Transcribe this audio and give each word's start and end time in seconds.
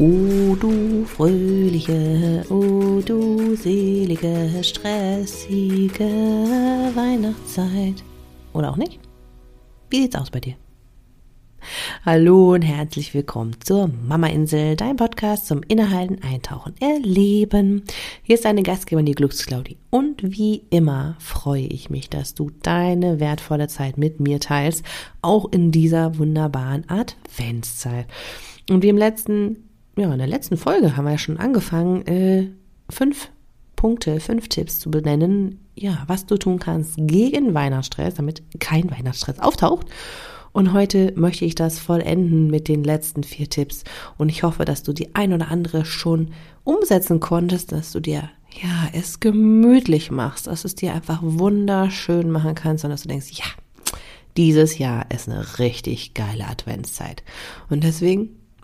O 0.00 0.54
du 0.54 1.04
fröhliche, 1.06 2.44
o 2.50 3.00
du 3.00 3.56
selige, 3.56 4.62
stressige 4.62 6.04
Weihnachtszeit. 6.94 8.04
Oder 8.52 8.70
auch 8.70 8.76
nicht? 8.76 9.00
Wie 9.90 10.02
sieht's 10.02 10.14
aus 10.14 10.30
bei 10.30 10.38
dir? 10.38 10.54
Hallo 12.06 12.54
und 12.54 12.62
herzlich 12.62 13.12
willkommen 13.12 13.56
zur 13.60 13.88
Mama 13.88 14.28
Insel, 14.28 14.76
dein 14.76 14.94
Podcast 14.94 15.48
zum 15.48 15.64
Innehalten, 15.66 16.22
Eintauchen, 16.22 16.76
Erleben. 16.78 17.82
Hier 18.22 18.36
ist 18.36 18.44
deine 18.44 18.62
Gastgeberin, 18.62 19.06
die 19.06 19.16
Glücksclaudi. 19.16 19.78
Und 19.90 20.22
wie 20.22 20.62
immer 20.70 21.16
freue 21.18 21.66
ich 21.66 21.90
mich, 21.90 22.08
dass 22.08 22.34
du 22.34 22.52
deine 22.62 23.18
wertvolle 23.18 23.66
Zeit 23.66 23.98
mit 23.98 24.20
mir 24.20 24.38
teilst, 24.38 24.84
auch 25.22 25.50
in 25.50 25.72
dieser 25.72 26.18
wunderbaren 26.18 26.88
Adventszeit. 26.88 28.06
Und 28.70 28.84
wie 28.84 28.90
im 28.90 28.98
letzten 28.98 29.67
ja, 29.98 30.12
in 30.12 30.18
der 30.18 30.26
letzten 30.26 30.56
Folge 30.56 30.96
haben 30.96 31.04
wir 31.04 31.12
ja 31.12 31.18
schon 31.18 31.38
angefangen, 31.38 32.06
äh, 32.06 32.48
fünf 32.90 33.30
Punkte, 33.76 34.20
fünf 34.20 34.48
Tipps 34.48 34.80
zu 34.80 34.90
benennen, 34.90 35.60
ja, 35.76 36.02
was 36.06 36.26
du 36.26 36.36
tun 36.36 36.58
kannst 36.58 36.94
gegen 36.96 37.54
Weihnachtsstress, 37.54 38.14
damit 38.14 38.42
kein 38.58 38.90
Weihnachtsstress 38.90 39.38
auftaucht. 39.38 39.86
Und 40.52 40.72
heute 40.72 41.12
möchte 41.14 41.44
ich 41.44 41.54
das 41.54 41.78
vollenden 41.78 42.48
mit 42.50 42.66
den 42.68 42.82
letzten 42.82 43.22
vier 43.22 43.48
Tipps. 43.48 43.84
Und 44.16 44.28
ich 44.30 44.42
hoffe, 44.42 44.64
dass 44.64 44.82
du 44.82 44.92
die 44.92 45.14
ein 45.14 45.32
oder 45.32 45.50
andere 45.50 45.84
schon 45.84 46.32
umsetzen 46.64 47.20
konntest, 47.20 47.70
dass 47.70 47.92
du 47.92 48.00
dir 48.00 48.30
ja 48.60 48.88
es 48.92 49.20
gemütlich 49.20 50.10
machst, 50.10 50.46
dass 50.46 50.62
du 50.62 50.68
es 50.68 50.74
dir 50.74 50.94
einfach 50.94 51.20
wunderschön 51.22 52.30
machen 52.30 52.54
kannst 52.54 52.84
und 52.84 52.90
dass 52.90 53.02
du 53.02 53.08
denkst, 53.08 53.30
ja, 53.32 53.44
dieses 54.36 54.78
Jahr 54.78 55.10
ist 55.10 55.28
eine 55.28 55.58
richtig 55.58 56.14
geile 56.14 56.46
Adventszeit. 56.46 57.22
Und 57.68 57.84
deswegen 57.84 58.37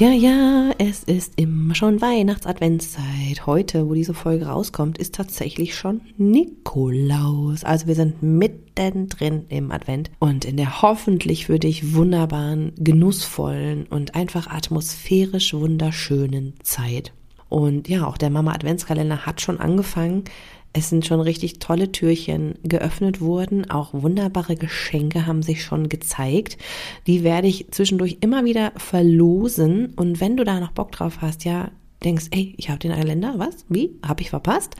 Ja, 0.00 0.10
ja, 0.10 0.72
es 0.78 1.04
ist 1.04 1.34
immer 1.36 1.76
schon 1.76 2.00
Weihnachts-Adventszeit. 2.00 3.46
Heute, 3.46 3.88
wo 3.88 3.94
diese 3.94 4.12
Folge 4.12 4.46
rauskommt, 4.46 4.98
ist 4.98 5.14
tatsächlich 5.14 5.76
schon 5.76 6.00
Nikolaus. 6.16 7.62
Also 7.62 7.86
wir 7.86 7.94
sind 7.94 8.20
mittendrin 8.20 9.46
im 9.50 9.70
Advent 9.70 10.10
und 10.18 10.44
in 10.44 10.56
der 10.56 10.82
hoffentlich 10.82 11.46
für 11.46 11.60
dich 11.60 11.94
wunderbaren, 11.94 12.72
genussvollen 12.76 13.86
und 13.86 14.16
einfach 14.16 14.48
atmosphärisch 14.48 15.54
wunderschönen 15.54 16.54
Zeit. 16.64 17.12
Und 17.48 17.88
ja, 17.88 18.04
auch 18.04 18.18
der 18.18 18.30
Mama 18.30 18.52
Adventskalender 18.52 19.26
hat 19.26 19.40
schon 19.40 19.60
angefangen. 19.60 20.24
Es 20.76 20.88
sind 20.88 21.06
schon 21.06 21.20
richtig 21.20 21.60
tolle 21.60 21.92
Türchen 21.92 22.56
geöffnet 22.64 23.20
worden. 23.20 23.70
Auch 23.70 23.90
wunderbare 23.94 24.56
Geschenke 24.56 25.24
haben 25.24 25.40
sich 25.42 25.62
schon 25.62 25.88
gezeigt. 25.88 26.58
Die 27.06 27.22
werde 27.22 27.46
ich 27.46 27.70
zwischendurch 27.70 28.18
immer 28.20 28.44
wieder 28.44 28.72
verlosen. 28.76 29.94
Und 29.94 30.20
wenn 30.20 30.36
du 30.36 30.44
da 30.44 30.58
noch 30.58 30.72
Bock 30.72 30.90
drauf 30.90 31.18
hast, 31.20 31.44
ja, 31.44 31.70
denkst, 32.02 32.26
ey, 32.32 32.54
ich 32.56 32.70
habe 32.70 32.80
den 32.80 32.90
Kalender, 32.90 33.34
was? 33.36 33.64
Wie? 33.68 33.92
Habe 34.04 34.22
ich 34.22 34.30
verpasst? 34.30 34.74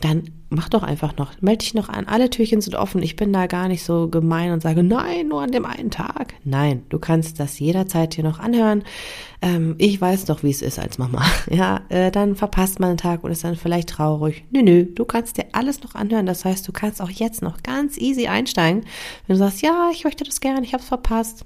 Dann 0.00 0.30
mach 0.50 0.68
doch 0.68 0.82
einfach 0.82 1.16
noch, 1.16 1.32
melde 1.40 1.58
dich 1.58 1.74
noch 1.74 1.88
an. 1.88 2.06
Alle 2.06 2.30
Türchen 2.30 2.60
sind 2.60 2.74
offen. 2.74 3.02
Ich 3.02 3.16
bin 3.16 3.32
da 3.32 3.46
gar 3.46 3.68
nicht 3.68 3.82
so 3.82 4.08
gemein 4.08 4.52
und 4.52 4.62
sage, 4.62 4.82
nein, 4.82 5.28
nur 5.28 5.42
an 5.42 5.50
dem 5.50 5.64
einen 5.64 5.90
Tag. 5.90 6.34
Nein, 6.44 6.84
du 6.88 6.98
kannst 6.98 7.40
das 7.40 7.58
jederzeit 7.58 8.14
hier 8.14 8.24
noch 8.24 8.38
anhören. 8.38 8.84
Ähm, 9.42 9.74
ich 9.78 10.00
weiß 10.00 10.24
doch, 10.26 10.42
wie 10.42 10.50
es 10.50 10.62
ist 10.62 10.78
als 10.78 10.98
Mama. 10.98 11.24
Ja, 11.50 11.80
äh, 11.88 12.10
dann 12.10 12.36
verpasst 12.36 12.78
man 12.78 12.90
einen 12.90 12.98
Tag 12.98 13.24
und 13.24 13.32
ist 13.32 13.42
dann 13.42 13.56
vielleicht 13.56 13.88
traurig. 13.88 14.44
Nö, 14.50 14.62
nö, 14.62 14.84
du 14.84 15.04
kannst 15.04 15.38
dir 15.38 15.46
alles 15.52 15.82
noch 15.82 15.94
anhören. 15.94 16.26
Das 16.26 16.44
heißt, 16.44 16.66
du 16.68 16.72
kannst 16.72 17.02
auch 17.02 17.10
jetzt 17.10 17.42
noch 17.42 17.62
ganz 17.62 17.96
easy 17.98 18.28
einsteigen. 18.28 18.84
Wenn 19.26 19.34
du 19.34 19.38
sagst, 19.38 19.62
ja, 19.62 19.90
ich 19.92 20.04
möchte 20.04 20.24
das 20.24 20.40
gerne, 20.40 20.62
ich 20.62 20.72
habe 20.72 20.82
es 20.82 20.88
verpasst 20.88 21.44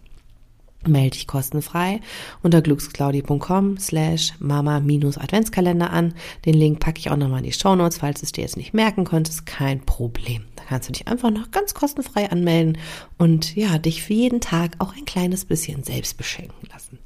Melde 0.86 1.10
dich 1.10 1.26
kostenfrei 1.26 2.00
unter 2.42 2.60
glücksclaudi.com 2.60 3.78
slash 3.78 4.34
mama-adventskalender 4.40 5.90
an. 5.90 6.14
Den 6.44 6.54
Link 6.54 6.80
packe 6.80 6.98
ich 6.98 7.10
auch 7.10 7.16
nochmal 7.16 7.38
in 7.38 7.44
die 7.44 7.52
Show 7.52 7.76
Notes, 7.76 7.98
falls 7.98 8.20
du 8.20 8.26
es 8.26 8.32
dir 8.32 8.42
jetzt 8.42 8.56
nicht 8.56 8.74
merken 8.74 9.04
konntest. 9.04 9.46
Kein 9.46 9.80
Problem. 9.80 10.44
Da 10.56 10.64
kannst 10.64 10.88
du 10.88 10.92
dich 10.92 11.06
einfach 11.06 11.30
noch 11.30 11.50
ganz 11.50 11.74
kostenfrei 11.74 12.30
anmelden 12.30 12.78
und 13.18 13.54
ja, 13.54 13.78
dich 13.78 14.02
für 14.02 14.14
jeden 14.14 14.40
Tag 14.40 14.76
auch 14.78 14.96
ein 14.96 15.04
kleines 15.04 15.44
bisschen 15.44 15.84
selbst 15.84 16.16
beschenken 16.16 16.68
lassen. 16.72 16.98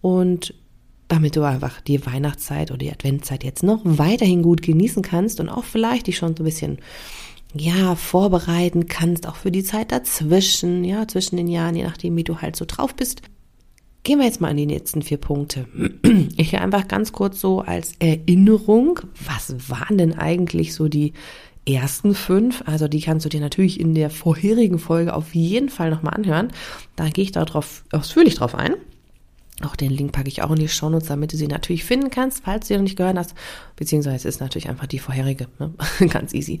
Und 0.00 0.54
damit 1.08 1.36
du 1.36 1.42
einfach 1.42 1.82
die 1.82 2.04
Weihnachtszeit 2.06 2.70
oder 2.70 2.78
die 2.78 2.90
Adventszeit 2.90 3.44
jetzt 3.44 3.62
noch 3.62 3.80
weiterhin 3.84 4.42
gut 4.42 4.62
genießen 4.62 5.02
kannst 5.02 5.40
und 5.40 5.50
auch 5.50 5.64
vielleicht 5.64 6.06
dich 6.06 6.16
schon 6.16 6.34
so 6.34 6.42
ein 6.42 6.46
bisschen 6.46 6.78
ja, 7.54 7.94
vorbereiten 7.94 8.86
kannst, 8.86 9.26
auch 9.26 9.36
für 9.36 9.50
die 9.50 9.64
Zeit 9.64 9.92
dazwischen, 9.92 10.84
ja, 10.84 11.06
zwischen 11.06 11.36
den 11.36 11.48
Jahren, 11.48 11.76
je 11.76 11.84
nachdem, 11.84 12.16
wie 12.16 12.24
du 12.24 12.40
halt 12.40 12.56
so 12.56 12.64
drauf 12.66 12.94
bist. 12.94 13.22
Gehen 14.04 14.18
wir 14.18 14.26
jetzt 14.26 14.40
mal 14.40 14.48
an 14.48 14.56
die 14.56 14.64
letzten 14.64 15.02
vier 15.02 15.18
Punkte. 15.18 15.66
Ich 16.36 16.58
einfach 16.58 16.88
ganz 16.88 17.12
kurz 17.12 17.40
so 17.40 17.60
als 17.60 17.92
Erinnerung, 17.98 19.00
was 19.26 19.54
waren 19.68 19.98
denn 19.98 20.18
eigentlich 20.18 20.74
so 20.74 20.88
die 20.88 21.12
ersten 21.68 22.14
fünf? 22.14 22.62
Also 22.66 22.88
die 22.88 23.00
kannst 23.00 23.24
du 23.24 23.28
dir 23.28 23.40
natürlich 23.40 23.78
in 23.78 23.94
der 23.94 24.10
vorherigen 24.10 24.78
Folge 24.78 25.14
auf 25.14 25.34
jeden 25.34 25.68
Fall 25.68 25.90
nochmal 25.90 26.14
anhören. 26.14 26.52
Da 26.96 27.08
gehe 27.08 27.24
ich 27.24 27.32
darauf 27.32 27.84
ausführlich 27.92 28.34
drauf 28.34 28.54
ein. 28.54 28.74
Auch 29.62 29.76
den 29.76 29.90
Link 29.90 30.12
packe 30.12 30.28
ich 30.28 30.42
auch 30.42 30.50
in 30.50 30.58
die 30.58 30.68
Shownotes, 30.68 31.08
damit 31.08 31.32
du 31.32 31.36
sie 31.36 31.46
natürlich 31.46 31.84
finden 31.84 32.10
kannst, 32.10 32.42
falls 32.44 32.66
du 32.66 32.68
sie 32.68 32.78
noch 32.78 32.82
nicht 32.82 32.96
gehört 32.96 33.16
hast. 33.16 33.34
Beziehungsweise 33.76 34.28
ist 34.28 34.40
natürlich 34.40 34.68
einfach 34.68 34.86
die 34.86 34.98
vorherige. 34.98 35.46
Ne? 35.58 35.72
Ganz 36.08 36.34
easy. 36.34 36.60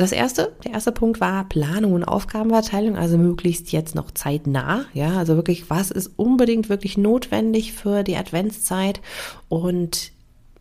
Das 0.00 0.12
erste, 0.12 0.56
der 0.64 0.72
erste 0.72 0.92
Punkt 0.92 1.20
war 1.20 1.46
Planung 1.46 1.92
und 1.92 2.04
Aufgabenverteilung, 2.04 2.96
also 2.96 3.18
möglichst 3.18 3.70
jetzt 3.70 3.94
noch 3.94 4.10
zeitnah. 4.10 4.86
Ja, 4.94 5.18
also 5.18 5.36
wirklich, 5.36 5.68
was 5.68 5.90
ist 5.90 6.12
unbedingt 6.16 6.70
wirklich 6.70 6.96
notwendig 6.96 7.74
für 7.74 8.02
die 8.02 8.16
Adventszeit 8.16 9.02
und 9.50 10.12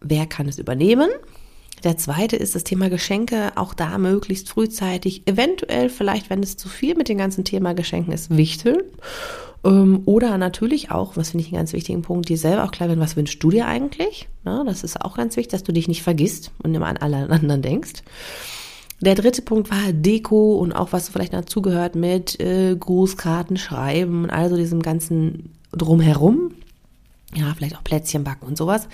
wer 0.01 0.25
kann 0.25 0.49
es 0.49 0.59
übernehmen? 0.59 1.09
Der 1.85 1.95
zweite 1.95 2.35
ist 2.35 2.53
das 2.53 2.65
Thema 2.65 2.89
Geschenke, 2.89 3.53
auch 3.55 3.73
da 3.73 3.97
möglichst 3.97 4.49
frühzeitig, 4.49 5.25
eventuell 5.25 5.87
vielleicht, 5.87 6.29
wenn 6.29 6.43
es 6.43 6.57
zu 6.57 6.67
viel 6.67 6.95
mit 6.95 7.07
dem 7.07 7.17
ganzen 7.17 7.45
Thema 7.45 7.73
Geschenken 7.73 8.11
ist, 8.11 8.35
wichteln. 8.35 8.81
Ähm, 9.63 10.01
oder 10.03 10.37
natürlich 10.37 10.91
auch, 10.91 11.15
was 11.15 11.29
finde 11.29 11.45
ich 11.45 11.53
einen 11.53 11.61
ganz 11.61 11.71
wichtigen 11.71 12.01
Punkt, 12.01 12.27
dir 12.27 12.37
selber 12.37 12.65
auch 12.65 12.71
klar 12.71 12.89
werden, 12.89 12.99
was 12.99 13.15
wünschst 13.15 13.41
du 13.41 13.51
dir 13.51 13.67
eigentlich? 13.67 14.27
Das 14.43 14.83
ist 14.83 14.99
auch 14.99 15.15
ganz 15.15 15.37
wichtig, 15.37 15.51
dass 15.51 15.63
du 15.63 15.71
dich 15.71 15.87
nicht 15.87 16.03
vergisst 16.03 16.51
und 16.61 16.75
immer 16.75 16.87
an 16.87 16.97
alle 16.97 17.29
anderen 17.29 17.61
denkst. 17.61 18.03
Der 19.01 19.15
dritte 19.15 19.41
Punkt 19.41 19.71
war 19.71 19.93
Deko 19.93 20.57
und 20.57 20.73
auch 20.73 20.91
was 20.91 21.09
vielleicht 21.09 21.33
dazugehört 21.33 21.95
mit 21.95 22.39
äh, 22.39 22.75
Grußkarten 22.75 23.57
schreiben 23.57 24.25
und 24.25 24.29
also 24.29 24.57
diesem 24.57 24.81
ganzen 24.81 25.53
drumherum. 25.71 26.51
Ja, 27.33 27.53
vielleicht 27.55 27.77
auch 27.77 27.83
Plätzchen 27.83 28.23
backen 28.23 28.45
und 28.45 28.57
sowas. 28.57 28.87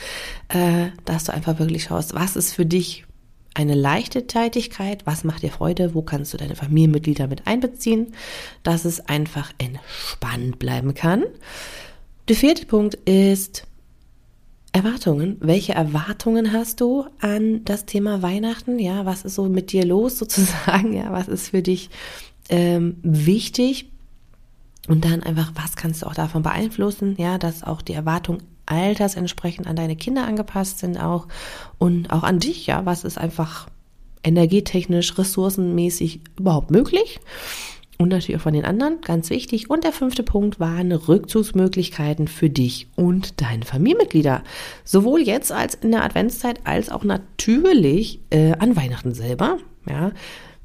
Äh, 0.50 0.88
dass 1.06 1.24
du 1.24 1.34
einfach 1.34 1.58
wirklich 1.58 1.86
schaust, 1.86 2.14
was 2.14 2.36
ist 2.36 2.54
für 2.54 2.66
dich 2.66 3.06
eine 3.56 3.74
leichte 3.74 4.28
Tätigkeit, 4.28 5.06
was 5.06 5.24
macht 5.24 5.42
dir 5.42 5.50
Freude, 5.50 5.96
wo 5.96 6.02
kannst 6.02 6.34
du 6.34 6.38
deine 6.38 6.56
Familienmitglieder 6.56 7.28
mit 7.28 7.48
einbeziehen, 7.48 8.14
dass 8.64 8.86
es 8.86 9.00
einfach 9.08 9.52
entspannt 9.58 10.60
bleiben 10.60 10.94
kann. 10.94 11.24
Der 12.28 12.36
vierte 12.36 12.66
Punkt 12.66 12.96
ist 12.96 13.66
Erwartungen. 14.76 15.38
Welche 15.40 15.72
Erwartungen 15.72 16.52
hast 16.52 16.82
du 16.82 17.06
an 17.22 17.64
das 17.64 17.86
Thema 17.86 18.22
Weihnachten? 18.22 18.78
Ja, 18.78 19.06
was 19.06 19.24
ist 19.24 19.36
so 19.36 19.46
mit 19.46 19.72
dir 19.72 19.86
los 19.86 20.18
sozusagen? 20.20 20.92
Ja, 20.92 21.14
was 21.14 21.30
ist 21.30 21.50
für 21.50 21.62
dich 21.62 21.90
ähm, 22.50 22.98
wichtig? 23.02 23.90
Und 24.90 25.06
dann 25.06 25.24
einfach, 25.24 25.54
was 25.56 25.78
kannst 25.78 26.02
du 26.02 26.08
auch 26.08 26.14
davon 26.14 26.44
beeinflussen? 26.44 27.16
Ja, 27.18 27.38
dass 27.38 27.64
auch 27.64 27.82
die 27.82 27.94
Erwartungen 27.94 28.44
altersentsprechend 28.66 29.66
an 29.66 29.78
deine 29.78 29.96
Kinder 29.96 30.28
angepasst 30.28 30.80
sind 30.80 30.98
auch 30.98 31.30
und 31.78 32.12
auch 32.12 32.24
an 32.24 32.40
dich. 32.40 32.68
Ja, 32.68 32.86
was 32.86 33.06
ist 33.06 33.18
einfach 33.18 33.70
energietechnisch, 34.24 35.18
ressourcenmäßig 35.18 36.20
überhaupt 36.38 36.70
möglich? 36.70 37.22
Und 37.98 38.10
natürlich 38.10 38.38
auch 38.38 38.44
von 38.44 38.54
den 38.54 38.66
anderen, 38.66 39.00
ganz 39.02 39.30
wichtig. 39.30 39.70
Und 39.70 39.84
der 39.84 39.92
fünfte 39.92 40.24
Punkt 40.24 40.60
waren 40.60 40.92
Rückzugsmöglichkeiten 40.92 42.28
für 42.28 42.50
dich 42.50 42.88
und 42.96 43.42
deine 43.42 43.66
Familienmitglieder. 43.66 44.44
Sowohl 44.84 45.22
jetzt 45.22 45.52
als 45.52 45.76
in 45.76 45.92
der 45.92 46.04
Adventszeit 46.04 46.60
als 46.66 46.90
auch 46.90 47.04
natürlich 47.04 48.20
äh, 48.32 48.54
an 48.54 48.76
Weihnachten 48.76 49.14
selber. 49.14 49.58
Ja, 49.88 50.12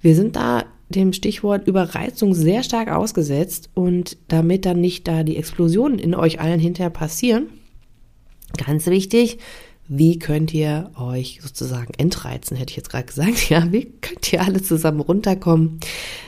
wir 0.00 0.14
sind 0.14 0.36
da 0.36 0.64
dem 0.88 1.12
Stichwort 1.12 1.68
Überreizung 1.68 2.34
sehr 2.34 2.64
stark 2.64 2.90
ausgesetzt 2.90 3.70
und 3.74 4.16
damit 4.28 4.66
dann 4.66 4.80
nicht 4.80 5.06
da 5.06 5.22
die 5.22 5.36
Explosionen 5.36 5.98
in 5.98 6.16
euch 6.16 6.40
allen 6.40 6.58
hinterher 6.58 6.90
passieren, 6.90 7.46
ganz 8.56 8.86
wichtig, 8.86 9.38
wie 9.92 10.20
könnt 10.20 10.54
ihr 10.54 10.92
euch 10.96 11.40
sozusagen 11.42 11.92
entreizen, 11.98 12.56
hätte 12.56 12.70
ich 12.70 12.76
jetzt 12.76 12.90
gerade 12.90 13.06
gesagt. 13.06 13.30
Ja, 13.50 13.72
wie 13.72 13.86
könnt 14.00 14.32
ihr 14.32 14.40
alle 14.40 14.62
zusammen 14.62 15.00
runterkommen 15.00 15.80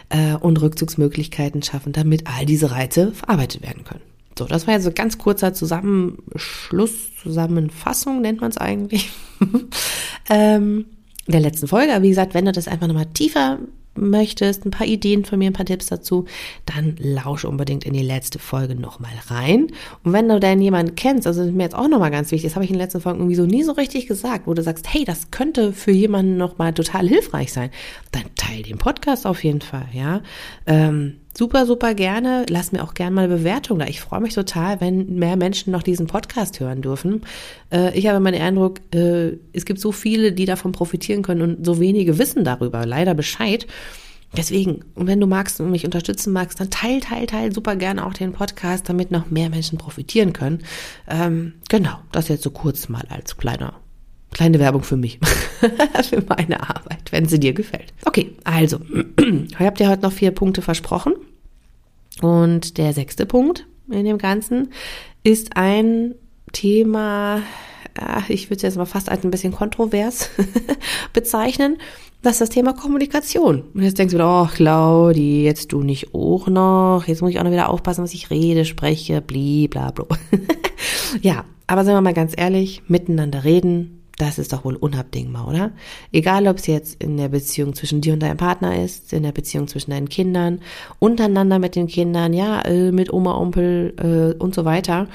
äh, 0.09 0.35
und 0.35 0.61
Rückzugsmöglichkeiten 0.61 1.63
schaffen, 1.63 1.93
damit 1.93 2.27
all 2.27 2.45
diese 2.45 2.73
Reize 2.73 3.13
verarbeitet 3.13 3.63
werden 3.63 3.85
können. 3.85 4.01
So, 4.37 4.47
das 4.47 4.67
war 4.67 4.75
jetzt 4.75 4.85
so 4.85 4.91
ganz 4.91 5.17
kurzer 5.17 5.55
Zusammenschluss, 5.55 7.15
Zusammenfassung 7.23 8.21
nennt 8.21 8.41
man 8.41 8.51
es 8.51 8.59
eigentlich, 8.59 9.11
ähm, 10.29 10.87
der 11.29 11.41
letzten 11.41 11.69
Folge. 11.69 11.95
Aber 11.95 12.03
wie 12.03 12.09
gesagt, 12.09 12.35
wenn 12.35 12.47
du 12.47 12.53
das 12.53 12.67
einfach 12.67 12.89
nochmal 12.89 13.07
tiefer 13.15 13.61
möchtest, 13.95 14.65
ein 14.65 14.71
paar 14.71 14.87
Ideen 14.87 15.25
von 15.25 15.39
mir, 15.39 15.51
ein 15.51 15.53
paar 15.53 15.67
Tipps 15.67 15.87
dazu, 15.87 16.27
dann 16.67 16.97
lausch 16.99 17.45
unbedingt 17.45 17.85
in 17.85 17.93
die 17.93 18.03
letzte 18.03 18.39
Folge 18.39 18.75
nochmal 18.75 19.13
rein. 19.27 19.69
Und 20.05 20.13
wenn 20.13 20.29
du 20.29 20.41
denn 20.41 20.61
jemanden 20.61 20.95
kennst, 20.95 21.27
also 21.27 21.41
das 21.41 21.49
ist 21.49 21.55
mir 21.55 21.65
jetzt 21.65 21.75
auch 21.75 21.89
nochmal 21.89 22.11
ganz 22.11 22.31
wichtig, 22.31 22.51
das 22.51 22.55
habe 22.57 22.65
ich 22.65 22.71
in 22.71 22.77
den 22.77 22.83
letzten 22.83 23.01
Folgen 23.01 23.21
irgendwie 23.21 23.37
so 23.37 23.47
nie 23.47 23.63
so 23.63 23.73
richtig 23.73 24.07
gesagt, 24.07 24.47
wo 24.47 24.55
du 24.55 24.63
sagst, 24.63 24.93
hey, 24.93 25.05
das 25.05 25.31
könnte 25.31 25.73
für 25.73 25.93
jemanden 25.93 26.37
nochmal 26.37 26.73
total 26.73 27.09
hilfreich 27.09 27.53
sein, 27.53 27.71
dann 28.13 28.25
teil 28.37 28.63
den 28.63 28.79
Podcast 28.79 29.27
auf 29.27 29.45
jeden 29.45 29.61
Fall, 29.61 29.89
ja. 29.93 30.23
Ähm, 30.67 31.17
super, 31.37 31.67
super 31.67 31.95
gerne. 31.95 32.47
Lass 32.49 32.73
mir 32.73 32.83
auch 32.83 32.95
gerne 32.95 33.15
mal 33.15 33.25
eine 33.25 33.37
Bewertung 33.37 33.79
da. 33.79 33.87
Ich 33.87 34.01
freue 34.01 34.21
mich 34.21 34.35
total, 34.35 34.81
wenn 34.81 35.17
mehr 35.17 35.37
Menschen 35.37 35.73
noch 35.73 35.83
diesen 35.83 36.07
Podcast 36.07 36.61
hören 36.61 36.83
dürfen. 36.83 37.23
Äh, 37.71 37.97
ich 37.99 38.07
habe 38.07 38.21
meinen 38.21 38.41
Eindruck, 38.41 38.81
äh, 38.95 39.39
es 39.53 39.65
gibt 39.65 39.81
so 39.81 39.93
viele, 39.93 40.33
die 40.33 40.45
davon 40.45 40.73
profitieren 40.73 41.23
können 41.23 41.43
und 41.43 41.67
so 41.67 41.81
wenige 41.81 42.19
wissen 42.19 42.45
darüber 42.45 42.87
leider 42.87 43.15
Bescheid. 43.15 43.67
Deswegen, 44.35 44.85
und 44.95 45.07
wenn 45.07 45.21
du 45.21 45.27
magst 45.27 45.61
und 45.61 45.71
mich 45.71 45.85
unterstützen 45.85 46.33
magst, 46.33 46.59
dann 46.59 46.71
teil, 46.71 47.01
teil, 47.01 47.27
teil 47.27 47.53
super 47.53 47.77
gerne 47.77 48.07
auch 48.07 48.15
den 48.15 48.33
Podcast, 48.33 48.89
damit 48.89 49.11
noch 49.11 49.31
mehr 49.31 49.51
Menschen 49.51 49.77
profitieren 49.77 50.33
können. 50.33 50.63
Ähm, 51.07 51.55
genau, 51.69 51.99
das 52.13 52.29
jetzt 52.29 52.43
so 52.43 52.51
kurz 52.51 52.89
mal 52.89 53.05
als 53.11 53.37
kleiner 53.37 53.82
Kleine 54.33 54.59
Werbung 54.59 54.83
für 54.83 54.97
mich, 54.97 55.19
für 56.09 56.23
meine 56.27 56.61
Arbeit, 56.61 57.13
wenn 57.13 57.27
sie 57.27 57.39
dir 57.39 57.53
gefällt. 57.53 57.93
Okay, 58.05 58.33
also, 58.45 58.81
ich 59.19 59.59
habe 59.59 59.77
dir 59.77 59.89
heute 59.89 60.03
noch 60.03 60.13
vier 60.13 60.31
Punkte 60.31 60.63
versprochen. 60.63 61.15
Und 62.21 62.79
der 62.79 62.93
sechste 62.93 63.27
Punkt 63.27 63.67
in 63.91 64.05
dem 64.05 64.19
Ganzen 64.19 64.69
ist 65.23 65.57
ein 65.57 66.15
Thema, 66.53 67.43
ich 68.29 68.47
würde 68.47 68.57
es 68.57 68.63
jetzt 68.63 68.77
mal 68.77 68.87
fast 68.87 69.09
als 69.09 69.25
ein 69.25 69.31
bisschen 69.31 69.53
kontrovers 69.53 70.31
bezeichnen. 71.13 71.79
Das 72.23 72.35
ist 72.35 72.41
das 72.41 72.51
Thema 72.51 72.73
Kommunikation. 72.73 73.65
Und 73.75 73.83
jetzt 73.83 73.99
denkst 73.99 74.13
du 74.13 74.19
wieder, 74.19 74.43
oh 74.43 74.47
Claudi, 74.47 75.45
jetzt 75.45 75.73
du 75.73 75.83
nicht 75.83 76.15
auch 76.15 76.47
noch. 76.47 77.05
Jetzt 77.07 77.21
muss 77.21 77.33
ich 77.33 77.41
auch 77.41 77.45
noch 77.45 77.51
wieder 77.51 77.69
aufpassen, 77.69 78.05
was 78.05 78.15
ich 78.15 78.31
rede, 78.31 78.65
spreche, 78.65 79.21
bli, 79.21 79.67
bla, 79.67 79.91
bla. 79.91 80.07
ja, 81.21 81.45
aber 81.67 81.85
sagen 81.85 81.97
wir 81.97 82.03
mal 82.03 82.15
ganz 82.15 82.33
ehrlich, 82.37 82.83
miteinander 82.87 83.43
reden, 83.43 84.02
das 84.23 84.39
ist 84.39 84.53
doch 84.53 84.65
wohl 84.65 84.77
unabdingbar, 84.77 85.49
oder? 85.49 85.73
Egal, 86.13 86.47
ob 86.47 86.59
es 86.59 86.69
jetzt 86.69 87.03
in 87.03 87.17
der 87.17 87.29
Beziehung 87.29 87.75
zwischen 87.75 88.01
dir 88.01 88.13
und 88.13 88.21
deinem 88.21 88.37
Partner 88.37 88.81
ist, 88.81 89.13
in 89.13 89.25
der 89.25 89.33
Beziehung 89.33 89.67
zwischen 89.67 89.91
deinen 89.91 90.09
Kindern, 90.09 90.61
untereinander 91.01 91.59
mit 91.59 91.75
den 91.75 91.89
Kindern, 91.89 92.33
ja, 92.33 92.63
äh, 92.63 92.93
mit 92.93 93.13
Oma, 93.13 93.37
Onkel 93.37 93.95
äh, 93.99 94.41
und 94.41 94.55
so 94.55 94.65
weiter. 94.65 95.09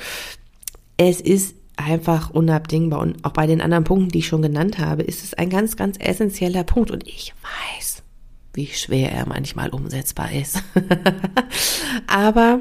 Es 0.97 1.21
ist 1.21 1.55
einfach 1.77 2.31
unabdingbar. 2.31 2.99
Und 2.99 3.23
auch 3.23 3.31
bei 3.31 3.47
den 3.47 3.61
anderen 3.61 3.85
Punkten, 3.85 4.09
die 4.09 4.19
ich 4.19 4.27
schon 4.27 4.41
genannt 4.41 4.77
habe, 4.77 5.03
ist 5.03 5.23
es 5.23 5.33
ein 5.33 5.49
ganz, 5.49 5.77
ganz 5.77 5.95
essentieller 5.99 6.65
Punkt. 6.65 6.91
Und 6.91 7.07
ich 7.07 7.33
weiß, 7.77 8.03
wie 8.55 8.67
schwer 8.67 9.13
er 9.13 9.25
manchmal 9.25 9.69
umsetzbar 9.69 10.33
ist. 10.33 10.61
Aber 12.07 12.59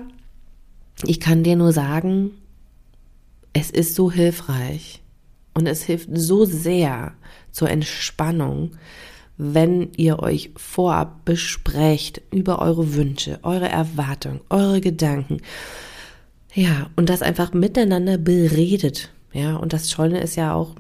ich 1.05 1.19
kann 1.19 1.43
dir 1.43 1.57
nur 1.57 1.73
sagen, 1.73 2.31
es 3.53 3.71
ist 3.71 3.97
so 3.97 4.13
hilfreich 4.13 5.03
und 5.57 5.67
es 5.67 5.83
hilft 5.83 6.11
so 6.13 6.45
sehr 6.45 7.15
zur 7.51 7.71
Entspannung, 7.71 8.73
wenn 9.39 9.89
ihr 9.97 10.19
euch 10.19 10.51
vorab 10.55 11.25
besprecht 11.25 12.21
über 12.31 12.61
eure 12.61 12.95
Wünsche, 12.95 13.39
eure 13.43 13.69
Erwartungen, 13.69 14.41
eure 14.51 14.83
Gedanken. 14.83 15.39
Ja, 16.53 16.91
und 16.97 17.09
das 17.09 17.23
einfach 17.23 17.55
miteinander 17.55 18.19
beredet. 18.19 19.11
Ja, 19.33 19.57
und 19.57 19.73
das 19.73 19.91
Schöne 19.91 20.21
ist 20.21 20.37
ja 20.37 20.53
auch, 20.53 20.75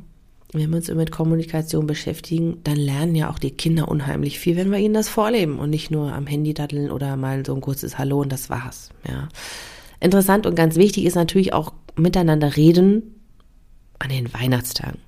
wenn 0.52 0.68
wir 0.68 0.76
uns 0.76 0.92
mit 0.92 1.10
Kommunikation 1.10 1.86
beschäftigen, 1.86 2.58
dann 2.62 2.76
lernen 2.76 3.14
ja 3.14 3.30
auch 3.30 3.38
die 3.38 3.52
Kinder 3.52 3.88
unheimlich 3.88 4.38
viel, 4.38 4.56
wenn 4.56 4.70
wir 4.70 4.78
ihnen 4.78 4.94
das 4.94 5.08
vorleben 5.08 5.58
und 5.58 5.70
nicht 5.70 5.90
nur 5.90 6.12
am 6.12 6.26
Handy 6.26 6.52
daddeln 6.52 6.90
oder 6.90 7.16
mal 7.16 7.44
so 7.46 7.54
ein 7.54 7.62
kurzes 7.62 7.96
Hallo 7.96 8.20
und 8.20 8.30
das 8.30 8.50
war's. 8.50 8.90
Ja. 9.08 9.28
Interessant 10.00 10.46
und 10.46 10.54
ganz 10.54 10.76
wichtig 10.76 11.06
ist 11.06 11.14
natürlich 11.14 11.54
auch 11.54 11.72
miteinander 11.96 12.56
reden, 12.56 13.15
an 13.98 14.10
den 14.10 14.32
Weihnachtstagen. 14.32 15.00